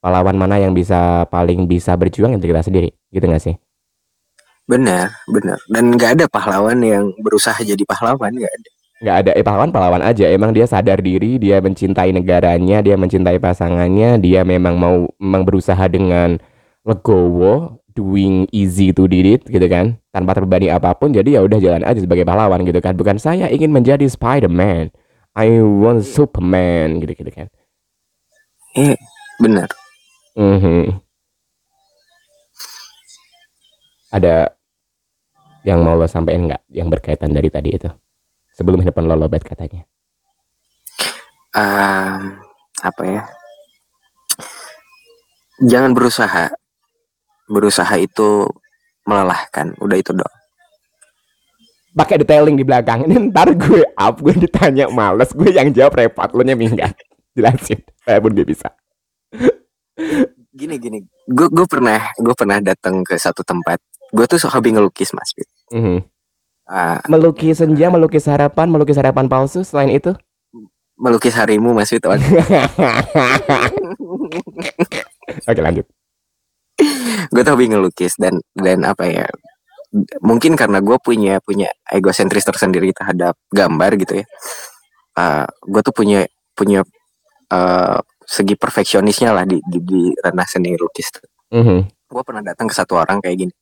[0.02, 3.56] Pahlawan mana yang bisa paling bisa berjuang yang kita sendiri, gitu gak sih?
[4.66, 5.62] Benar, benar.
[5.70, 8.72] Dan nggak ada pahlawan yang berusaha jadi pahlawan, nggak ada.
[9.02, 10.30] Nggak ada eh pahlawan pahlawan aja.
[10.30, 15.82] Emang dia sadar diri dia mencintai negaranya dia mencintai pasangannya dia memang mau memang berusaha
[15.90, 16.38] dengan
[16.86, 19.98] legowo doing easy to did it gitu kan.
[20.14, 22.94] Tanpa terbebani apa pun jadi ya udah jalan aja sebagai pahlawan gitu kan.
[22.94, 24.94] Bukan saya ingin menjadi Spider-Man.
[25.34, 27.48] I want Superman gitu gitu kan.
[28.76, 28.96] Iya,
[29.40, 29.68] benar.
[30.36, 31.04] Mhm.
[34.12, 34.54] ada
[35.64, 37.88] yang mau lo sampein nggak yang berkaitan dari tadi itu
[38.62, 39.84] sebelum handphone lo lobet katanya
[41.52, 42.40] Ehm,
[42.80, 43.22] apa ya?
[45.60, 46.48] Jangan berusaha.
[47.52, 48.48] Berusaha itu
[49.04, 49.76] melelahkan.
[49.84, 50.38] Udah itu doang.
[51.92, 56.32] pakai detailing di belakang ini ntar gue up gue ditanya males gue yang jawab repot
[56.32, 56.96] lo nya minggat
[57.36, 58.72] jelasin saya pun gak bisa
[60.52, 61.00] Gini gini.
[61.32, 63.80] Gue gue pernah gue pernah datang ke satu tempat.
[64.12, 65.32] Gue tuh hobi ngelukis mas.
[65.32, 65.48] Fit.
[65.72, 66.04] Mhm.
[66.72, 70.16] Ah, melukis senja melukis harapan melukis harapan palsu selain itu
[70.96, 71.92] melukis harimu mas.
[71.92, 72.16] Waduh.
[75.52, 75.86] oke lanjut
[77.32, 79.26] gue tuh hobi ngelukis dan dan apa ya
[80.24, 84.26] mungkin karena gue punya punya egosentris tersendiri terhadap gambar gitu ya
[85.20, 86.82] uh, gue tuh punya punya
[87.52, 91.28] uh, segi perfeksionisnya lah di di, di ranah seni lukis tuh.
[91.52, 92.08] Mhm.
[92.08, 93.54] gue pernah datang ke satu orang kayak gini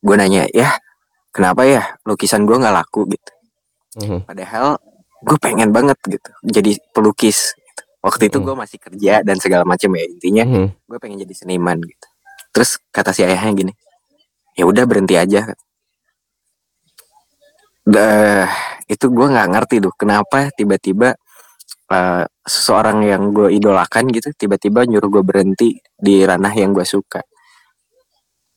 [0.00, 0.76] gue nanya ya
[1.30, 3.32] kenapa ya lukisan gue nggak laku gitu
[3.90, 4.22] Mhm.
[4.26, 4.78] padahal
[5.20, 7.82] gue pengen banget gitu jadi pelukis gitu.
[8.00, 8.44] waktu itu Mm.
[8.46, 10.66] gue masih kerja dan segala macam ya intinya Mhm.
[10.86, 12.06] gue pengen jadi seniman gitu
[12.50, 13.72] terus kata si ayahnya gini
[14.54, 15.50] ya udah berhenti aja
[17.80, 18.46] Dah
[18.86, 21.16] itu gue nggak ngerti tuh kenapa tiba-tiba
[21.90, 27.18] eh, seseorang yang gue idolakan gitu tiba-tiba nyuruh gue berhenti di ranah yang gue suka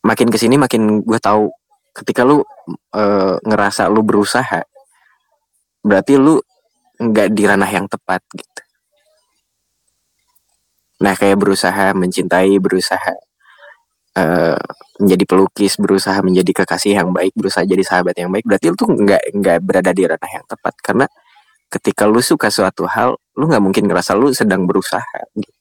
[0.05, 1.49] makin ke sini makin gue tahu
[1.93, 2.41] ketika lu
[2.97, 4.65] eh, ngerasa lu berusaha
[5.85, 6.41] berarti lu
[6.97, 8.61] nggak di ranah yang tepat gitu
[11.03, 13.13] nah kayak berusaha mencintai berusaha
[14.17, 14.61] eh,
[14.97, 18.89] menjadi pelukis berusaha menjadi kekasih yang baik berusaha jadi sahabat yang baik berarti lu tuh
[18.89, 21.05] nggak nggak berada di ranah yang tepat karena
[21.73, 25.01] ketika lu suka suatu hal lu nggak mungkin ngerasa lu sedang berusaha
[25.33, 25.53] gitu.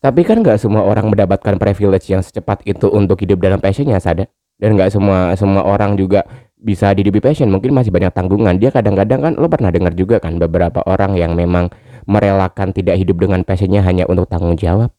[0.00, 4.24] Tapi kan nggak semua orang mendapatkan privilege yang secepat itu untuk hidup dalam passionnya, Sada.
[4.60, 6.28] Dan nggak semua semua orang juga
[6.60, 7.48] bisa di passion.
[7.48, 8.60] Mungkin masih banyak tanggungan.
[8.60, 11.72] Dia kadang-kadang kan, lo pernah dengar juga kan beberapa orang yang memang
[12.04, 14.92] merelakan tidak hidup dengan passionnya hanya untuk tanggung jawab.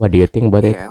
[0.00, 0.80] What do you think it?
[0.80, 0.88] Ya,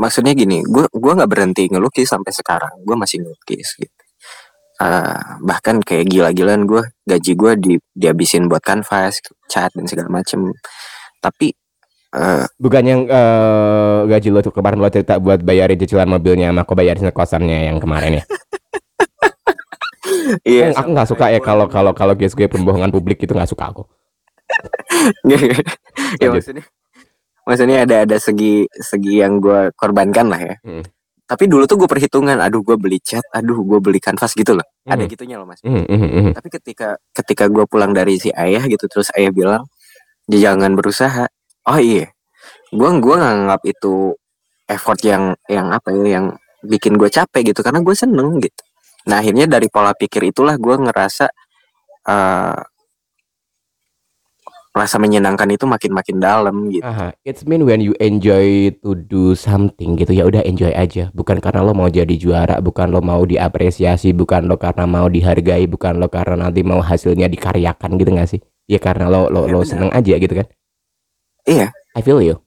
[0.00, 3.96] maksudnya gini gue gua nggak berhenti ngelukis sampai sekarang gue masih ngelukis gitu
[4.76, 10.52] Eh, bahkan kayak gila-gilaan gue gaji gue di dihabisin buat kanvas cat dan segala macem
[11.24, 11.56] tapi
[12.16, 16.64] eh, Bukan yang eh, gaji lo tuh kemarin lo cerita buat bayarin cicilan mobilnya sama
[16.64, 18.24] aku bayarin kosannya yang kemarin ya.
[20.46, 23.70] iya aku nggak suka ya kalau kalau kalau guys gue pembohongan publik itu nggak suka
[23.70, 23.82] aku.
[25.26, 25.38] ya
[26.22, 26.38] Lanjut.
[26.38, 26.64] maksudnya
[27.42, 30.82] maksudnya ada ada segi segi yang gue korbankan lah ya Hmm.
[31.26, 34.66] tapi dulu tuh gue perhitungan aduh gue beli cat aduh gue beli kanvas gitu loh
[34.86, 35.10] ada Hmm.
[35.10, 36.32] gitunya loh mas Mhm, mhm, mhm.
[36.38, 39.62] tapi ketika ketika gue pulang dari si ayah gitu terus ayah bilang
[40.30, 41.26] "Ya, jangan berusaha
[41.66, 42.06] oh iya
[42.70, 43.94] gue gua nggak nganggap itu
[44.66, 46.26] effort yang yang apa ya yang
[46.66, 48.62] bikin gue capek gitu karena gue seneng gitu
[49.06, 51.26] nah akhirnya dari pola pikir itulah gue ngerasa
[52.10, 52.58] eh
[54.76, 59.32] rasa menyenangkan itu makin makin dalam gitu Aha, it's mean when you enjoy to do
[59.32, 61.08] something gitu ya udah enjoy aja.
[61.16, 65.64] Bukan karena lo mau jadi juara, bukan lo mau diapresiasi, bukan lo karena mau dihargai,
[65.64, 68.40] bukan lo karena nanti mau hasilnya dikaryakan gitu gak sih?
[68.68, 70.44] Ya karena lo lo Ya, lo seneng aja gitu kan.
[71.46, 71.70] Iya.
[71.96, 72.42] I feel you.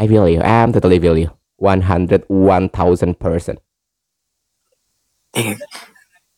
[0.00, 0.40] I feel you.
[0.42, 1.30] I'm totally feel you.
[1.60, 3.58] 101,000 percent.
[5.36, 5.54] Iya.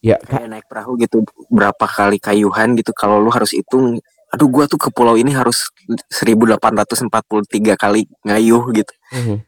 [0.01, 1.21] Ya, kayak naik perahu gitu
[1.53, 4.01] berapa kali kayuhan gitu kalau lu harus hitung
[4.33, 5.69] aduh gua tuh ke pulau ini harus
[6.09, 9.45] 1843 kali ngayuh gitu Mhm,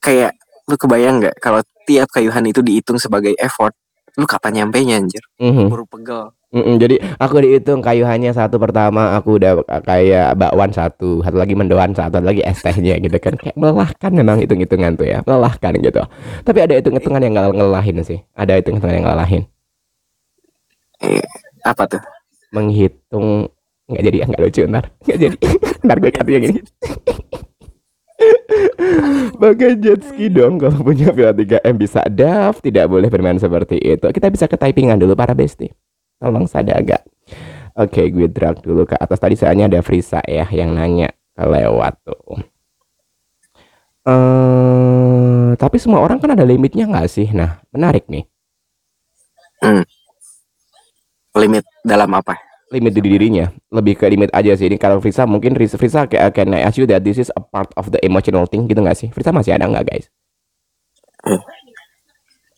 [0.00, 0.32] kayak
[0.70, 3.76] lu kebayang nggak kalau tiap kayuhan itu dihitung sebagai effort
[4.16, 6.74] lu kapan nyampe nya anjir mhm, buru pegel mhm.
[6.78, 12.20] Jadi aku dihitung kayuhannya satu pertama aku udah kayak bakwan satu, satu lagi mendoan satu,
[12.20, 13.34] satu lagi es tehnya gitu kan.
[13.40, 16.02] Kayak melelahkan memang hitung-hitungan tuh ya, melelahkan gitu.
[16.44, 18.20] Tapi ada hitung-hitungan yang nggak ngelelahin sih.
[18.36, 19.42] Ada hitung-hitungan yang ngelelahin.
[21.66, 22.02] apa tuh
[22.54, 23.50] Menghitung
[23.92, 25.36] nggak jadi nggak lucu ntar nggak jadi
[25.84, 26.60] ntar gue cut yang ini
[29.42, 34.06] Pakai jet ski dong kalau punya pila 3M bisa daf tidak boleh bermain seperti itu
[34.14, 35.74] kita bisa ke typingan dulu para bestie
[36.22, 37.02] tolong sada agak.
[37.74, 39.18] Oke gue drag dulu ke atas.
[39.18, 42.38] Tadi soalnya ada Frisa ya yang nanya lewat tuh.
[44.06, 47.26] Eh tapi semua orang kan ada limitnya nggak sih?
[47.34, 48.22] Nah menarik nih.
[49.58, 49.82] Hmm.
[51.42, 52.38] limit dalam apa?
[52.70, 53.50] Limit di dirinya.
[53.74, 54.70] Lebih ke limit aja sih.
[54.70, 57.68] Ini kalau Frisa mungkin Frisa, kayak can I ask you that this is a part
[57.76, 59.08] of the emotional thing gitu nggak sih?
[59.12, 60.06] Frisa masih ada nggak guys?
[61.22, 61.38] Eh.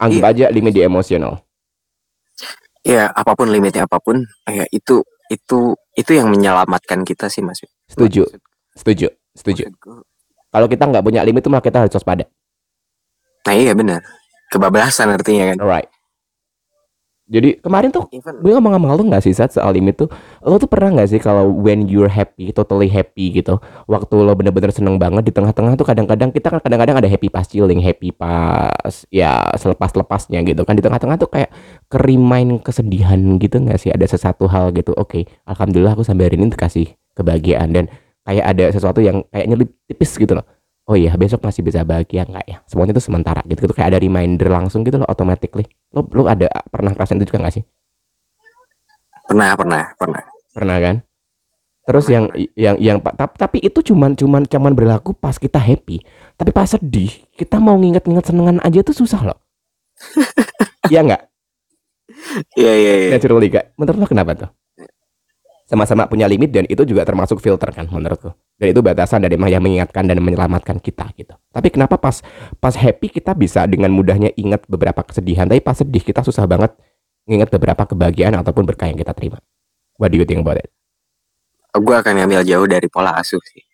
[0.00, 1.43] anggap aja limit di emosional
[2.84, 5.00] ya apa pun limitnya apa pun ya itu
[5.32, 7.64] itu itu yang menyelamatkan kita sih mas.
[7.88, 8.28] Setuju.
[8.28, 8.42] Maksud-
[8.74, 9.06] setuju
[9.38, 9.70] setuju.
[10.50, 12.26] kalau kita nggak punya limit itu malah kita harus waspada.
[13.46, 14.02] Nah iya benar.
[14.50, 15.58] Kebablasan artinya kan.
[15.62, 15.93] Alright
[17.24, 20.12] jadi kemarin tuh even gue ngomong sama lo nggak sih saat soal limit tuh?
[20.44, 23.56] Lo tuh pernah nggak sih kalau when you're happy totally happy gitu
[23.88, 27.48] waktu lo bener-bener seneng banget di tengah-tengah tuh kadang-kadang kita kan kadang-kadang ada happy pas
[27.48, 30.76] chilling happy pas ya selepas-lepasnya gitu kan.
[30.76, 31.48] Di tengah-tengah tuh kayak
[31.88, 33.88] kerimain kesedihan gitu nggak sih?
[33.88, 37.72] Ada sesuatu hal gitu oke alhamdulillah aku sampai hari ini dikasih kebahagiaan.
[37.72, 37.84] Dan
[38.24, 40.44] kayak ada sesuatu yang kayak nyelip tipis gitu loh
[40.88, 42.58] oh iya besok masih bisa bahagia nggak ya?
[42.68, 43.74] Semuanya itu sementara gitu gitu.
[43.74, 47.54] Kayak ada reminder langsung gitu loh automatically lo lo ada pernah ngerasain itu juga nggak
[47.60, 47.64] sih?
[49.24, 50.22] Pernah pernah pernah.
[50.52, 50.96] Pernah kan?
[51.84, 52.24] Terus Pernah, yang
[52.56, 56.00] yang yang pa- tap- tapi itu cuman cuman cuman berlaku pas kita happy.
[56.36, 59.38] Tapi pas sedih kita mau nginget-nginget senengan aja tuh susah loh.
[60.92, 61.22] Iya nggak?
[62.60, 63.08] Iya iya iya.
[63.16, 63.72] Naturally kak.
[63.80, 64.50] Menurut lo kenapa tuh
[65.64, 68.32] sama-sama punya limit dan itu juga termasuk filter kan menurutku.
[68.60, 71.34] Dan itu batasan dari yang mengingatkan dan menyelamatkan kita gitu.
[71.50, 72.20] Tapi kenapa pas
[72.60, 76.76] pas happy kita bisa dengan mudahnya ingat beberapa kesedihan tapi pas sedih kita susah banget
[77.24, 79.40] nginget beberapa kebahagiaan ataupun berkah yang kita terima.
[79.96, 80.68] What do you think about it?
[81.74, 83.64] Gue akan ngambil jauh dari pola asuh sih.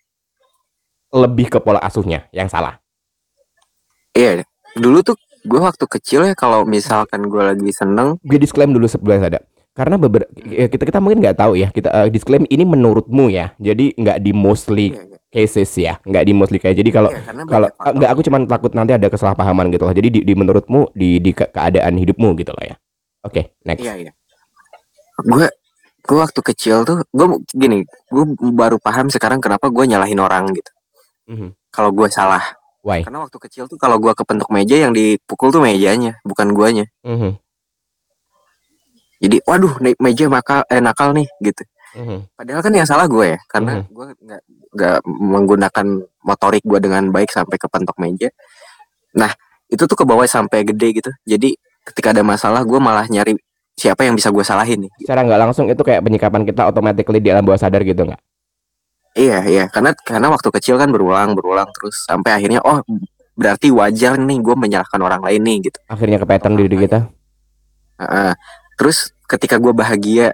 [1.11, 2.79] Lebih ke pola asuhnya yang salah.
[4.14, 4.46] Iya
[4.79, 9.24] dulu tuh gue waktu kecil ya kalau misalkan gue lagi seneng gue disclaim dulu sebelum
[9.24, 9.40] ada
[9.80, 10.28] karena beberapa
[10.68, 14.32] kita kita mungkin nggak tahu ya kita eh, disclaim ini menurutmu ya jadi nggak di
[14.36, 15.16] mostly iya, iya.
[15.32, 18.92] cases ya nggak di mostly kayak jadi kalau karena kalau nggak aku cuma takut nanti
[18.92, 22.60] ada kesalahpahaman gitu loh jadi di, di menurutmu di di ke- keadaan hidupmu gitu loh
[22.60, 22.76] ya
[23.24, 24.12] oke next Iya iya.
[25.24, 25.48] Gue
[26.00, 28.24] gue waktu kecil tuh gue gini, gue
[28.56, 30.70] baru paham sekarang kenapa gue nyalahin orang gitu.
[31.28, 31.48] Mhm.
[31.68, 32.40] Kalau gue salah,
[32.80, 36.88] why karena waktu kecil tuh kalau gue kepentok meja yang dipukul tuh mejanya, bukan guanya.
[37.04, 37.36] Mhm,
[39.20, 41.62] Jadi waduh naik meja makal eh nakal nih gitu.
[41.94, 45.87] mhm, Padahal kan yang salah gue ya, karena gue nggak nggak menggunakan
[46.24, 48.33] motorik gue dengan baik sampai kepentok meja.
[49.14, 49.28] Nah
[49.68, 51.11] itu tuh ke bawah sampai gede gitu.
[51.28, 51.52] Jadi
[51.85, 53.37] ketika ada masalah gue malah nyari
[53.76, 54.92] siapa yang bisa gue salahin nih.
[55.00, 58.20] secara nggak langsung itu kayak penyikapan kita automatically di alam bawah sadar gitu nggak
[59.16, 62.85] Iya iya karena karena waktu kecil kan berulang berulang terus sampai akhirnya oh
[63.35, 65.78] berarti wajar nih gue menyalahkan orang lain nih gitu.
[65.88, 67.09] akhirnya ke pattern di diri kita
[68.00, 68.33] Heeh.
[68.80, 70.32] Terus ketika gue bahagia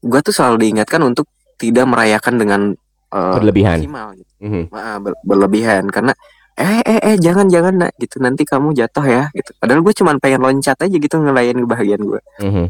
[0.00, 2.60] gue tuh selalu diingatkan untuk tidak merayakan dengan
[3.08, 3.78] eh, Berlebihan.
[3.78, 4.30] maksimal gitu.
[4.40, 6.12] Mhm, Heeh, ber- berlebihan karena
[6.54, 9.54] eh eh eh jangan jangan nak gitu nanti kamu jatuh ya gitu.
[9.56, 12.20] Padahal gue cuman pengen loncat aja gitu ngelayan kebahagiaan gue.
[12.40, 12.66] mhm.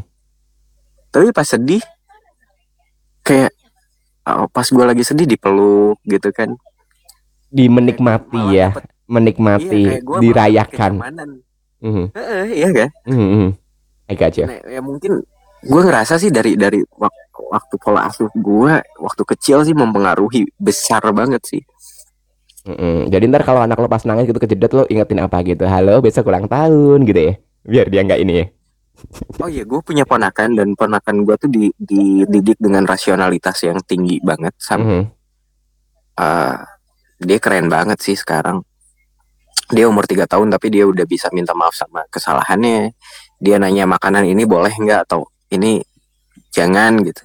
[1.09, 1.81] Tapi pas sedih
[3.21, 3.49] kayak
[4.27, 6.53] oh, pas gue lagi sedih dipeluk gitu kan.
[7.47, 11.29] di menikmati Malah ya dapet- menikmati iya, dirayakan kenyamanan.
[11.77, 12.89] Mhm, Heeh, iya kan?
[13.05, 13.49] mhm, mhm.
[14.05, 14.45] I got you.
[14.45, 15.21] Nah, ya mungkin
[15.61, 21.01] gue ngerasa sih dari dari wak- waktu pola asuh gue waktu kecil sih mempengaruhi besar
[21.09, 21.61] banget sih.
[22.65, 23.09] Mm-mm.
[23.09, 25.65] Jadi ntar kalau anak lo pas nangis gitu kejedot lo ingetin apa gitu.
[25.65, 27.33] Halo besok ulang tahun gitu ya.
[27.61, 28.45] Biar dia nggak ini ya.
[29.43, 34.23] Oh iya, gue punya ponakan dan ponakan gue tuh di, dididik dengan rasionalitas yang tinggi
[34.23, 34.55] banget.
[34.55, 35.03] Sam, Mhm.
[36.15, 36.57] eh,
[37.19, 38.63] dia keren banget sih sekarang.
[39.67, 42.93] Dia umur tiga tahun tapi dia udah bisa minta maaf sama kesalahannya.
[43.41, 45.83] Dia nanya makanan ini boleh nggak atau ini
[46.51, 47.23] jangan gitu.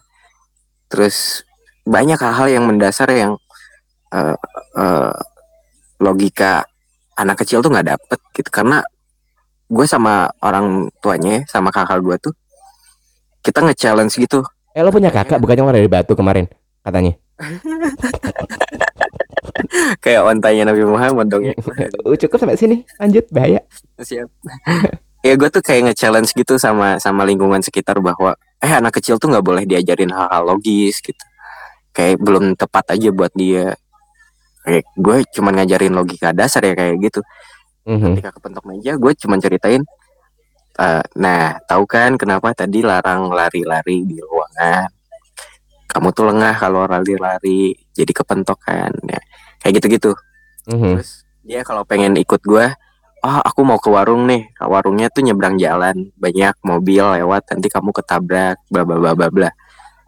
[0.90, 1.46] Terus
[1.86, 3.38] banyak hal-hal yang mendasar yang
[4.12, 4.36] eh,
[4.76, 5.14] eh,
[6.00, 6.66] logika
[7.18, 8.80] anak kecil tuh nggak dapet gitu karena
[9.70, 12.34] gue sama orang tuanya sama kakak gue tuh
[13.44, 16.46] kita nge-challenge gitu Eh lo punya kakak bukannya orang dari Batu kemarin
[16.86, 17.18] katanya.
[20.04, 21.54] kayak ontanya Nabi Muhammad dong ya
[22.06, 22.76] Uh, cukup sampai sini.
[23.02, 23.60] Lanjut bahaya.
[23.98, 24.30] siap
[25.20, 29.28] ya gue tuh kayak nge-challenge gitu sama sama lingkungan sekitar bahwa eh anak kecil tuh
[29.32, 31.24] nggak boleh diajarin hal-hal logis gitu.
[31.92, 33.76] Kayak belum tepat aja buat dia.
[34.64, 37.20] Kayak gue cuman ngajarin logika dasar ya kayak gitu.
[37.80, 38.12] Mhm.
[38.20, 39.80] ketika kepentok meja gue cuman ceritain
[40.78, 44.88] eh, nah tahu kan kenapa tadi larang lari-lari di ruangan?
[45.90, 48.92] Kamu tuh lengah kalau lari-lari jadi kepentok kan.
[49.08, 49.20] Ya
[49.60, 50.12] kayak gitu-gitu.
[50.68, 51.00] Mhm.
[51.00, 52.66] terus dia kalau pengen ikut gue
[53.24, 54.52] oh aku mau ke warung nih.
[54.54, 56.12] Ke warungnya tuh nyebrang jalan.
[56.16, 59.50] Banyak mobil lewat nanti kamu ketabrak bla bla bla bla bla.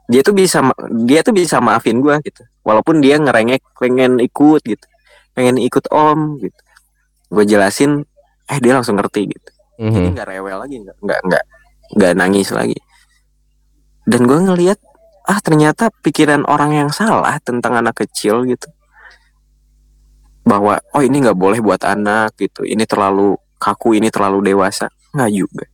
[0.09, 0.61] Dia tuh bisa
[1.07, 2.43] dia tuh bisa maafin gue gitu.
[2.67, 4.87] Walaupun dia ngerengek pengen ikut gitu.
[5.33, 6.61] Pengen ikut om gitu.
[7.33, 8.05] Gue jelasin
[8.51, 9.51] eh dia langsung ngerti gitu.
[9.81, 10.13] Jadi Mhm.
[10.15, 11.45] nggak rewel lagi nggak nggak nggak
[11.97, 12.79] nggak nangis lagi.
[14.05, 14.79] Dan gue ngelihat
[15.31, 18.67] ah ternyata pikiran orang yang salah tentang anak kecil gitu
[20.43, 25.31] bahwa oh ini nggak boleh buat anak gitu ini terlalu kaku ini terlalu dewasa nggak
[25.31, 25.67] juga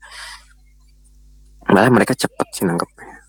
[1.69, 3.25] malah mereka cepet sih nangkepnya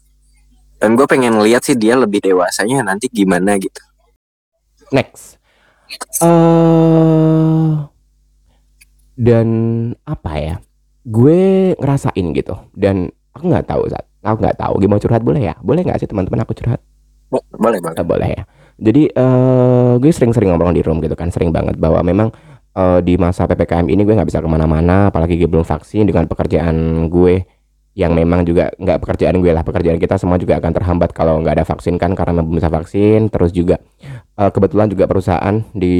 [0.79, 3.83] dan gue pengen lihat sih dia lebih dewasanya nanti gimana gitu
[4.89, 5.37] Next.
[6.25, 7.73] eh
[9.19, 9.47] dan
[10.07, 10.55] apa ya?
[11.03, 15.55] Gue ngerasain gitu dan aku nggak tahu saat aku nggak tahu gimana curhat boleh ya?
[15.59, 16.79] Boleh nggak sih teman-teman aku curhat?
[17.29, 18.43] Bo- boleh boleh boleh ya.
[18.80, 22.32] Jadi eh gue sering-sering ngomong di room gitu kan, sering banget bahwa memang
[22.73, 26.25] eh, di masa ppkm ini gue nggak bisa ke mana-mana, apalagi gue belum vaksin dengan
[26.32, 27.43] pekerjaan gue
[27.99, 31.59] yang memang juga nggak pekerjaan gue lah, pekerjaan kita semua juga akan terhambat kalau nggak
[31.59, 33.27] ada vaksin kan karena belum bisa vaksin.
[33.27, 33.84] Terus juga
[34.39, 35.95] eh, kebetulan juga perusahaan di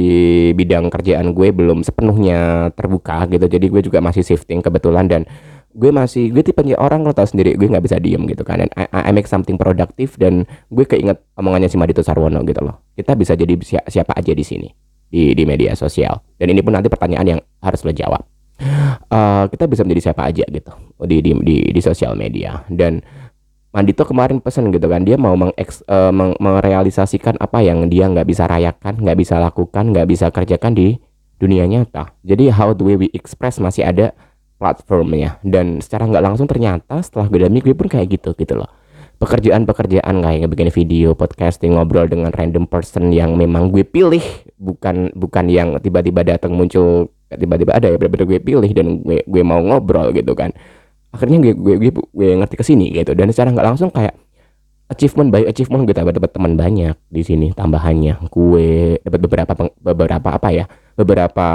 [0.56, 5.28] bidang kerjaan gue belum sepenuhnya terbuka gitu, jadi gue juga masih shifting kebetulan dan
[5.70, 8.62] gue masih gue tipe orang lo tau sendiri gue nggak bisa diem gitu kan.
[8.66, 12.82] Dan I, I make something produktif dan gue keinget omongannya si Madito Sarwono gitu loh.
[12.98, 14.68] Kita bisa jadi si- siapa aja di sini
[15.10, 16.22] di di media sosial.
[16.38, 18.22] Dan ini pun nanti pertanyaan yang harus lo jawab.
[19.10, 20.72] Eh, kita bisa menjadi siapa aja gitu
[21.08, 22.62] di di di, di sosial media.
[22.68, 23.00] Dan
[23.70, 28.26] Mandito kemarin pesen gitu kan dia mau mengeks, eh, meng- merealisasikan apa yang dia nggak
[28.26, 30.98] bisa rayakan nggak bisa lakukan nggak bisa kerjakan di
[31.38, 32.10] dunia nyata.
[32.26, 34.10] Jadi how way we express masih ada
[34.60, 35.40] platformnya.
[35.40, 38.68] Dan secara nggak langsung ternyata setelah pandemi gue pun kayak gitu gitu loh.
[39.16, 44.20] Pekerjaan-pekerjaan kayak bikin video, podcasting, ngobrol dengan random person yang memang gue pilih
[44.60, 49.42] bukan bukan yang tiba-tiba datang muncul tiba-tiba ada ya bener-bener gue pilih dan gue gue
[49.44, 50.52] mau ngobrol gitu kan.
[51.10, 53.16] Akhirnya gue gue gue, gue ngerti ke sini gitu.
[53.16, 54.16] Dan secara nggak langsung kayak
[54.90, 58.24] achievement by achievement gue dapat dapat teman banyak di sini tambahannya.
[58.28, 59.52] Gue dapat beberapa
[59.84, 60.64] beberapa apa ya
[60.98, 61.48] beberapa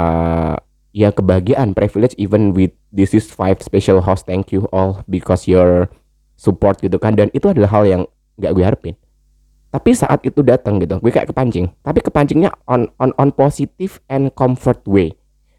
[0.96, 5.92] ya kebahagiaan privilege even with this is five special host thank you all because your
[6.40, 7.12] support gitu kan.
[7.12, 8.02] Dan itu adalah hal yang
[8.40, 8.94] nggak gue harapin.
[9.68, 11.68] Tapi saat itu datang gitu gue kayak kepancing.
[11.84, 15.12] Tapi kepancingnya on on on positive and comfort way.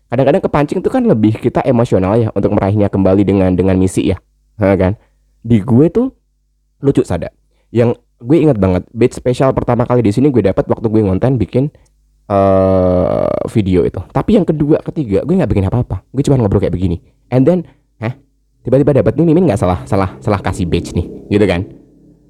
[0.09, 4.17] Kadang-kadang kepancing itu kan lebih kita emosional ya untuk meraihnya kembali dengan dengan misi ya.
[4.57, 4.97] Ha, kan?
[5.45, 6.09] Di gue tuh
[6.81, 7.29] lucu sada
[7.69, 11.37] yang gue ingat banget batch spesial pertama kali di sini gue dapat waktu gue ngonten
[11.37, 11.69] bikin
[12.27, 13.99] eh video itu.
[14.11, 16.03] Tapi yang kedua ketiga gue nggak bikin apa-apa.
[16.11, 16.99] Gue cuma ngobrol kayak begini.
[17.31, 17.63] And then
[18.03, 18.13] heh
[18.67, 21.63] tiba-tiba dapat nih mimin nggak salah salah salah kasih batch nih gitu kan?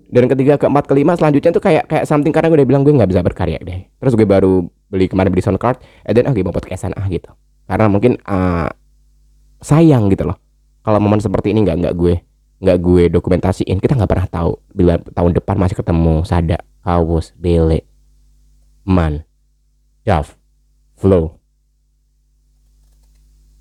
[0.07, 3.09] Dan ketiga keempat kelima selanjutnya tuh kayak kayak something karena gue udah bilang gue nggak
[3.09, 3.89] bisa berkarya deh.
[3.99, 7.03] Terus gue baru beli kemarin beli sound card and then ah gue mau podcastan ah
[7.11, 7.27] gitu.
[7.67, 8.71] Karena mungkin ah,
[9.59, 10.39] sayang gitu loh.
[10.85, 12.15] Kalau momen seperti ini nggak nggak gue
[12.57, 17.85] nggak gue dokumentasiin kita nggak pernah tahu bila tahun depan masih ketemu Sada Kawus Bele
[18.81, 19.26] Man
[20.07, 20.39] Dav
[20.95, 21.35] Flow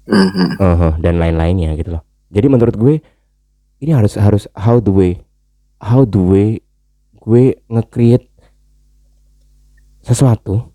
[0.07, 0.62] Mhm.
[0.62, 2.03] uh dan lain-lainnya gitu loh.
[2.30, 3.03] Jadi menurut gue
[3.82, 5.18] ini harus harus how the way
[5.82, 6.49] how the way
[7.18, 8.30] gue nge-create
[10.07, 10.70] sesuatu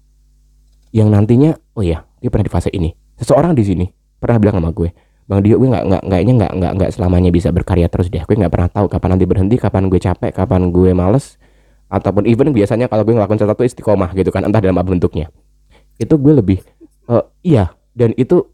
[0.92, 2.92] yang nantinya oh ya dia pernah di fase ini.
[3.16, 3.86] Seseorang di sini
[4.20, 4.92] pernah bilang sama gue,
[5.32, 8.20] Bang Dio gue nggak nggak kayaknya nggak nggak nggak selamanya bisa berkarya terus deh.
[8.28, 11.40] Gue nggak pernah tahu kapan nanti berhenti, kapan gue capek, kapan gue males
[11.88, 15.32] ataupun even biasanya kalau gue ngelakuin sesuatu istiqomah gitu kan entah dalam apa bentuknya.
[16.02, 16.58] Itu gue lebih
[17.14, 17.78] eh, iya.
[17.94, 18.50] Dan itu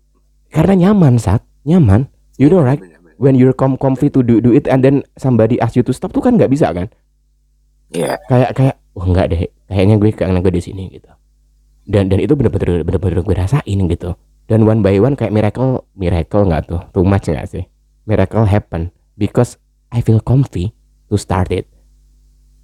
[0.51, 2.11] karena nyaman saat nyaman.
[2.35, 2.83] You know right?
[3.17, 6.11] When you're com comfy to do do it and then somebody ask you to stop
[6.11, 6.91] tuh kan nggak bisa kan?
[7.95, 8.19] Iya.
[8.27, 9.41] kayak kayak oh enggak deh.
[9.71, 11.09] Kayaknya gue karena gue di sini gitu.
[11.87, 14.13] Dan dan itu bener-bener bener-bener gue rasain gitu.
[14.45, 16.81] Dan one by one kayak miracle miracle nggak tuh?
[16.91, 17.63] Too much nggak sih?
[18.05, 19.55] Miracle happen because
[19.89, 20.75] I feel comfy
[21.07, 21.65] to start it.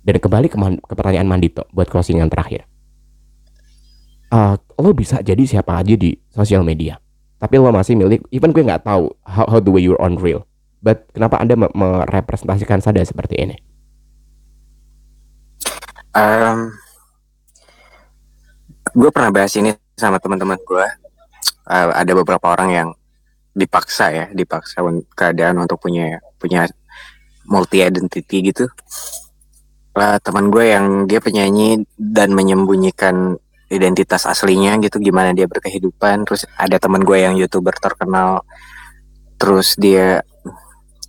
[0.03, 2.67] Dan kembali ke, man- ke pertanyaan Mandito buat closing yang terakhir
[4.33, 6.97] Ah, lo bisa jadi siapa aja di sosial media
[7.37, 10.41] tapi lo masih milik even gue nggak tahu how, how the way you're on real
[10.81, 13.61] but kenapa anda me- merepresentasikan sada seperti ini
[16.13, 16.69] Em,
[18.93, 20.87] gue pernah bahas ini sama teman-teman gue.
[21.73, 22.89] Eh, ada beberapa orang yang
[23.57, 24.85] dipaksa ya, dipaksa
[25.17, 26.69] keadaan untuk punya punya
[27.49, 28.69] multi identity gitu.
[29.97, 33.41] Eh, teman gue yang dia penyanyi dan menyembunyikan
[33.73, 36.29] identitas aslinya gitu, gimana dia berkehidupan.
[36.29, 38.45] Terus ada teman gue yang youtuber terkenal,
[39.41, 40.21] terus dia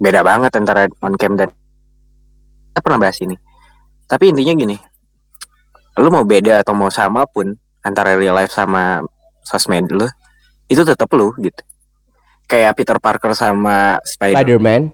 [0.01, 1.53] beda banget antara on cam dan
[2.73, 3.37] kita pernah bahas ini.
[4.09, 4.77] Tapi intinya gini,
[6.01, 7.55] lu mau beda atau mau sama pun
[7.85, 9.05] antara real life sama
[9.45, 10.09] sosmed lu
[10.67, 11.63] itu tetap lu gitu.
[12.49, 14.93] Kayak Peter Parker sama Spider Spider-Man.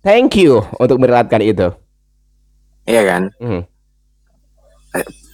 [0.00, 1.68] Thank you untuk merilatkan itu.
[2.88, 3.22] Iya kan?
[3.36, 3.62] Hmm.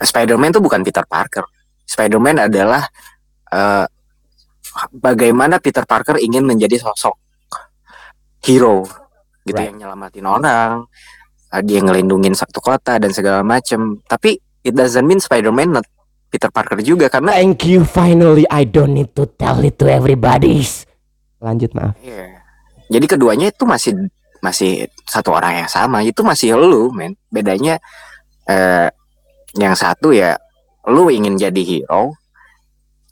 [0.02, 1.46] Spider-Man tuh bukan Peter Parker
[1.86, 2.82] Spider-Man adalah
[3.50, 3.86] eh,
[4.92, 7.16] bagaimana Peter Parker ingin menjadi sosok
[8.44, 8.84] hero
[9.46, 9.70] gitu Right.
[9.70, 10.90] yang nyelamatin orang
[11.54, 15.86] uh, dia ngelindungin satu kota dan segala macem tapi it doesn't mean Spider-Man not
[16.26, 20.66] Peter Parker juga karena Thank you finally I don't need to tell it to everybody.
[21.38, 21.94] Lanjut maaf.
[22.02, 22.42] Iya.
[22.90, 24.10] Jadi keduanya itu masih
[24.42, 26.02] masih satu orang yang sama.
[26.02, 27.14] Itu masih lu, men.
[27.30, 27.78] Bedanya
[28.50, 28.90] eh
[29.54, 30.34] yang satu ya
[30.86, 32.14] lu ingin jadi hero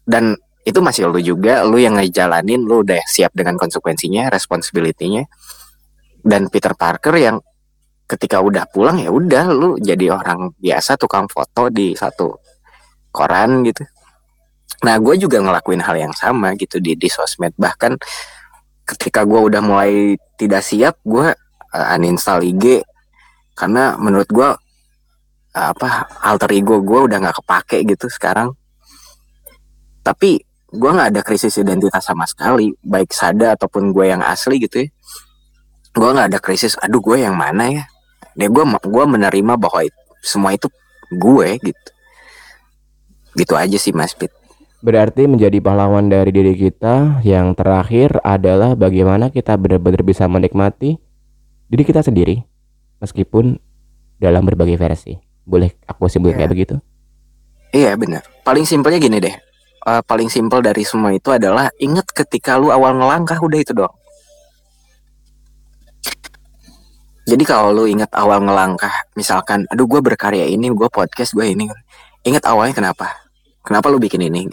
[0.07, 5.29] dan itu masih lu juga, lu yang ngejalanin, lu udah siap dengan konsekuensinya, responsibility-nya.
[6.25, 7.37] Dan Peter Parker yang
[8.09, 12.37] ketika udah pulang ya udah lu jadi orang biasa tukang foto di satu
[13.13, 13.85] koran gitu.
[14.85, 17.53] Nah, gue juga ngelakuin hal yang sama gitu di di sosmed.
[17.57, 18.01] Bahkan
[18.89, 21.33] ketika gue udah mulai tidak siap, gue
[21.73, 22.85] uh, uninstall IG
[23.53, 24.49] karena menurut gue
[25.55, 28.51] apa alter ego gue udah nggak kepake gitu sekarang.
[30.03, 30.43] Tapi
[30.75, 34.89] gue nggak ada krisis identitas sama sekali, baik Sada ataupun gue yang asli gitu ya.
[35.95, 36.75] Gue nggak ada krisis.
[36.83, 37.85] Aduh, gue yang mana ya?
[38.35, 39.95] Deh, gue gue menerima bahwa it-
[40.27, 40.67] semua itu
[41.15, 41.91] gue gitu.
[43.39, 44.35] Gitu aja sih Mas Pit.
[44.85, 51.01] Berarti menjadi pahlawan dari diri kita yang terakhir adalah bagaimana kita benar-benar bisa menikmati
[51.73, 52.45] diri kita sendiri
[53.01, 53.57] meskipun
[54.21, 55.34] dalam berbagai versi.
[55.45, 56.41] Boleh aku simpulkan Iya.
[56.45, 56.75] kayak begitu?
[57.75, 58.23] Iya benar.
[58.45, 59.37] Paling simpelnya gini deh.
[59.85, 63.93] Eh, paling simpel dari semua itu adalah ingat ketika lu awal ngelangkah udah itu doang.
[67.25, 71.69] Jadi kalau lu ingat awal ngelangkah, misalkan, aduh gue berkarya ini, gue podcast, gue ini,
[72.21, 73.17] ingat awalnya kenapa?
[73.65, 74.49] Kenapa lu bikin ini?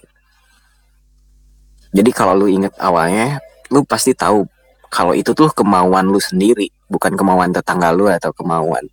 [1.92, 4.48] Jadi kalau lu ingat awalnya, lu pasti tahu
[4.88, 8.88] kalau itu tuh kemauan lu sendiri, bukan kemauan tetangga lu atau kemauan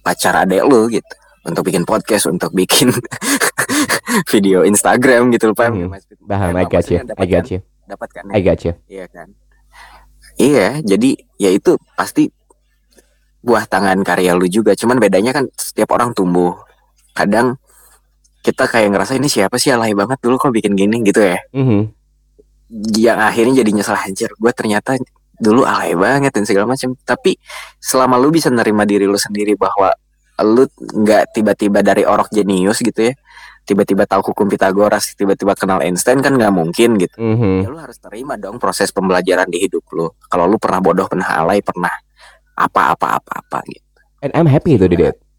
[0.00, 1.14] pacar adek lu gitu.
[1.40, 2.92] Untuk bikin podcast, untuk bikin
[4.32, 6.04] video Instagram gitu, paham Hmm, Mas?
[6.20, 8.24] Paham, Emang I got you, I got you, Dapat kan?
[8.28, 8.72] I got you.
[8.86, 9.28] Iya kan?
[10.36, 12.28] Iya, jadi ya itu pasti
[13.40, 14.76] buah tangan karya lu juga.
[14.76, 16.60] Cuman bedanya kan setiap orang tumbuh.
[17.16, 17.56] Kadang
[18.40, 21.40] kita kayak ngerasa ini siapa sih alay banget dulu kok bikin gini gitu ya.
[21.52, 21.92] Mhm.
[23.00, 24.30] Yang akhirnya jadi nyesel anjir.
[24.36, 24.96] Gue ternyata
[25.40, 26.92] dulu alay banget dan segala macam.
[27.00, 27.34] Tapi
[27.80, 29.90] selama lu bisa nerima diri lu sendiri bahwa
[30.44, 33.14] lu nggak tiba-tiba dari orok jenius gitu ya.
[33.64, 37.16] Tiba-tiba tahu hukum Pitagoras, tiba-tiba kenal Einstein kan nggak mungkin gitu.
[37.16, 37.64] Mhm.
[37.64, 40.12] ya lu harus terima dong proses pembelajaran di hidup lu.
[40.28, 41.92] Kalau lu pernah bodoh, pernah alay, pernah
[42.56, 44.00] apa-apa-apa-apa gitu.
[44.20, 45.29] And I'm happy itu Dede.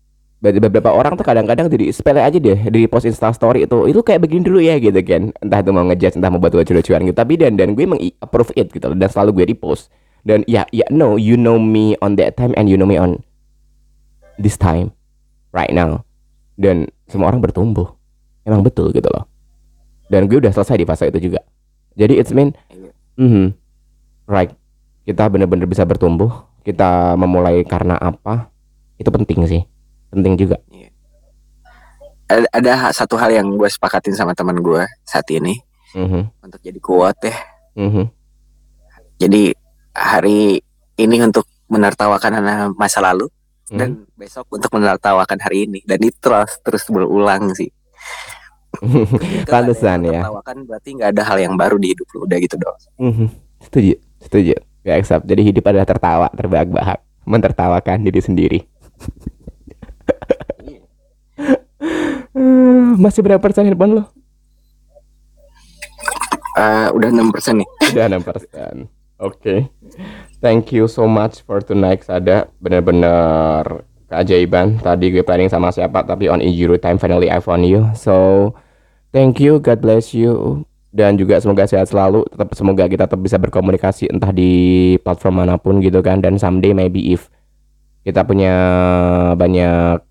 [0.41, 4.01] Be- Beberapa orang tuh kadang-kadang jadi sepele aja deh di post Insta story itu itu
[4.01, 5.29] kayak begini dulu ya gitu kan.
[5.37, 7.13] Entah itu mau ngejudge entah mau buat lucu-lucuan gitu.
[7.13, 9.93] Tapi dan dan gue emang i- approve it gitu dan selalu gue repost.
[10.25, 13.21] Dan ya ya no you know me on that time and you know me on
[14.41, 14.89] this time
[15.53, 16.01] right now.
[16.57, 17.93] Dan semua orang bertumbuh.
[18.41, 19.29] Emang betul gitu loh.
[20.09, 21.45] Dan gue udah selesai di fase itu juga.
[21.93, 22.57] Jadi it's mean
[23.13, 23.53] mhm
[24.25, 24.55] right
[25.03, 28.47] kita bener-bener bisa bertumbuh kita memulai karena apa
[28.95, 29.61] itu penting sih
[30.11, 30.57] penting juga
[32.27, 35.59] Ada, ada ha- satu hal yang gue sepakatin sama teman gue saat ini
[35.91, 37.35] Mhm, untuk jadi kuat ya.
[37.75, 38.07] mhm.
[39.17, 39.51] Jadi
[39.91, 40.63] hari
[40.95, 42.31] ini untuk menertawakan
[42.73, 43.27] masa lalu
[43.67, 43.77] Mhm.
[43.77, 47.67] dan besok untuk menertawakan hari ini dan itu terus terus berulang sih.
[48.71, 50.23] Ada Pantesan ya.
[50.23, 52.77] tertawakan berarti nggak ada hal yang baru di hidup lu udah gitu dong.
[52.97, 53.27] Mhm.
[53.61, 58.59] setuju setuju ya accept jadi hidup adalah tertawa terbahak-bahak mentertawakan diri sendiri
[63.01, 64.03] masih berapa persen handphone lo?
[66.59, 67.69] Eh, udah 6% nih.
[67.95, 68.73] udah 6 persen.
[69.21, 69.69] Oke.
[70.41, 74.81] Thank you so much for tonight Sada bener-bener keajaiban.
[74.81, 77.85] Tadi gue planning sama siapa tapi on Ijuru time finally I found you.
[77.93, 78.49] So
[79.13, 80.65] thank you God bless you.
[80.91, 82.27] Dan juga semoga sehat selalu.
[82.33, 84.51] Tetap semoga kita tetap bisa berkomunikasi entah di
[85.05, 86.19] platform mana pun gitu kan.
[86.19, 87.31] Dan someday maybe if
[88.03, 88.51] kita punya
[89.39, 90.03] banyak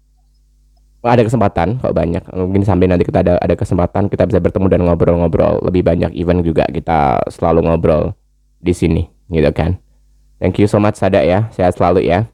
[1.01, 4.81] ada kesempatan kok banyak mungkin sampai nanti kita ada ada kesempatan kita bisa bertemu dan
[4.85, 8.13] ngobrol-ngobrol lebih banyak even juga kita selalu ngobrol
[8.61, 9.81] di sini gitu kan
[10.37, 12.29] thank you so much Sada ya sehat selalu ya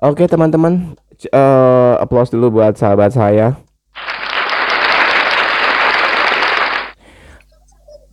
[0.00, 0.96] oke teman-teman
[1.28, 3.60] eh, applause dulu buat sahabat saya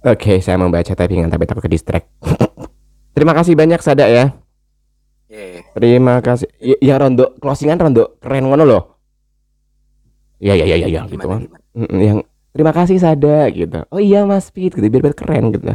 [0.03, 2.11] Oke, saya membaca typingan tapi takut ke distract.
[3.15, 4.35] Terima kasih banyak Sada ya.
[5.79, 6.51] Terima kasih.
[6.59, 8.92] Ya, ya rondo closingan rondo keren ngono loh.
[10.43, 11.41] Ya ya ya ya, ya gitu Gimana, kan.
[11.47, 11.87] gimana?
[11.87, 12.17] Mm, Yang
[12.51, 13.79] terima kasih Sada gitu.
[13.87, 15.71] Oh iya Mas Pit gitu biar, biar keren gitu.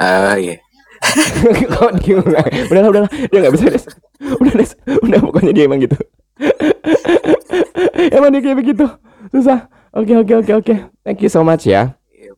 [0.00, 0.58] Ah, iya.
[1.76, 2.00] Kok
[2.32, 2.44] lah?
[2.72, 3.84] Udahlah udahlah dia nggak bisa des.
[4.40, 4.70] Udah des.
[5.04, 6.00] Udah pokoknya dia emang gitu.
[8.16, 8.88] emang dia kayak begitu.
[9.28, 9.68] Susah.
[9.92, 10.74] Oke oke oke oke.
[11.04, 11.94] Thank you so much ya.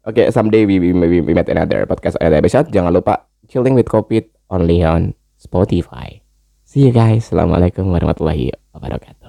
[0.07, 2.71] Oke, someday we, we maybe we met another podcast another episode.
[2.71, 6.23] Jangan lupa chilling with COVID only on Spotify.
[6.63, 7.27] See you guys.
[7.31, 9.26] Assalamualaikum warahmatullahi wabarakatuh.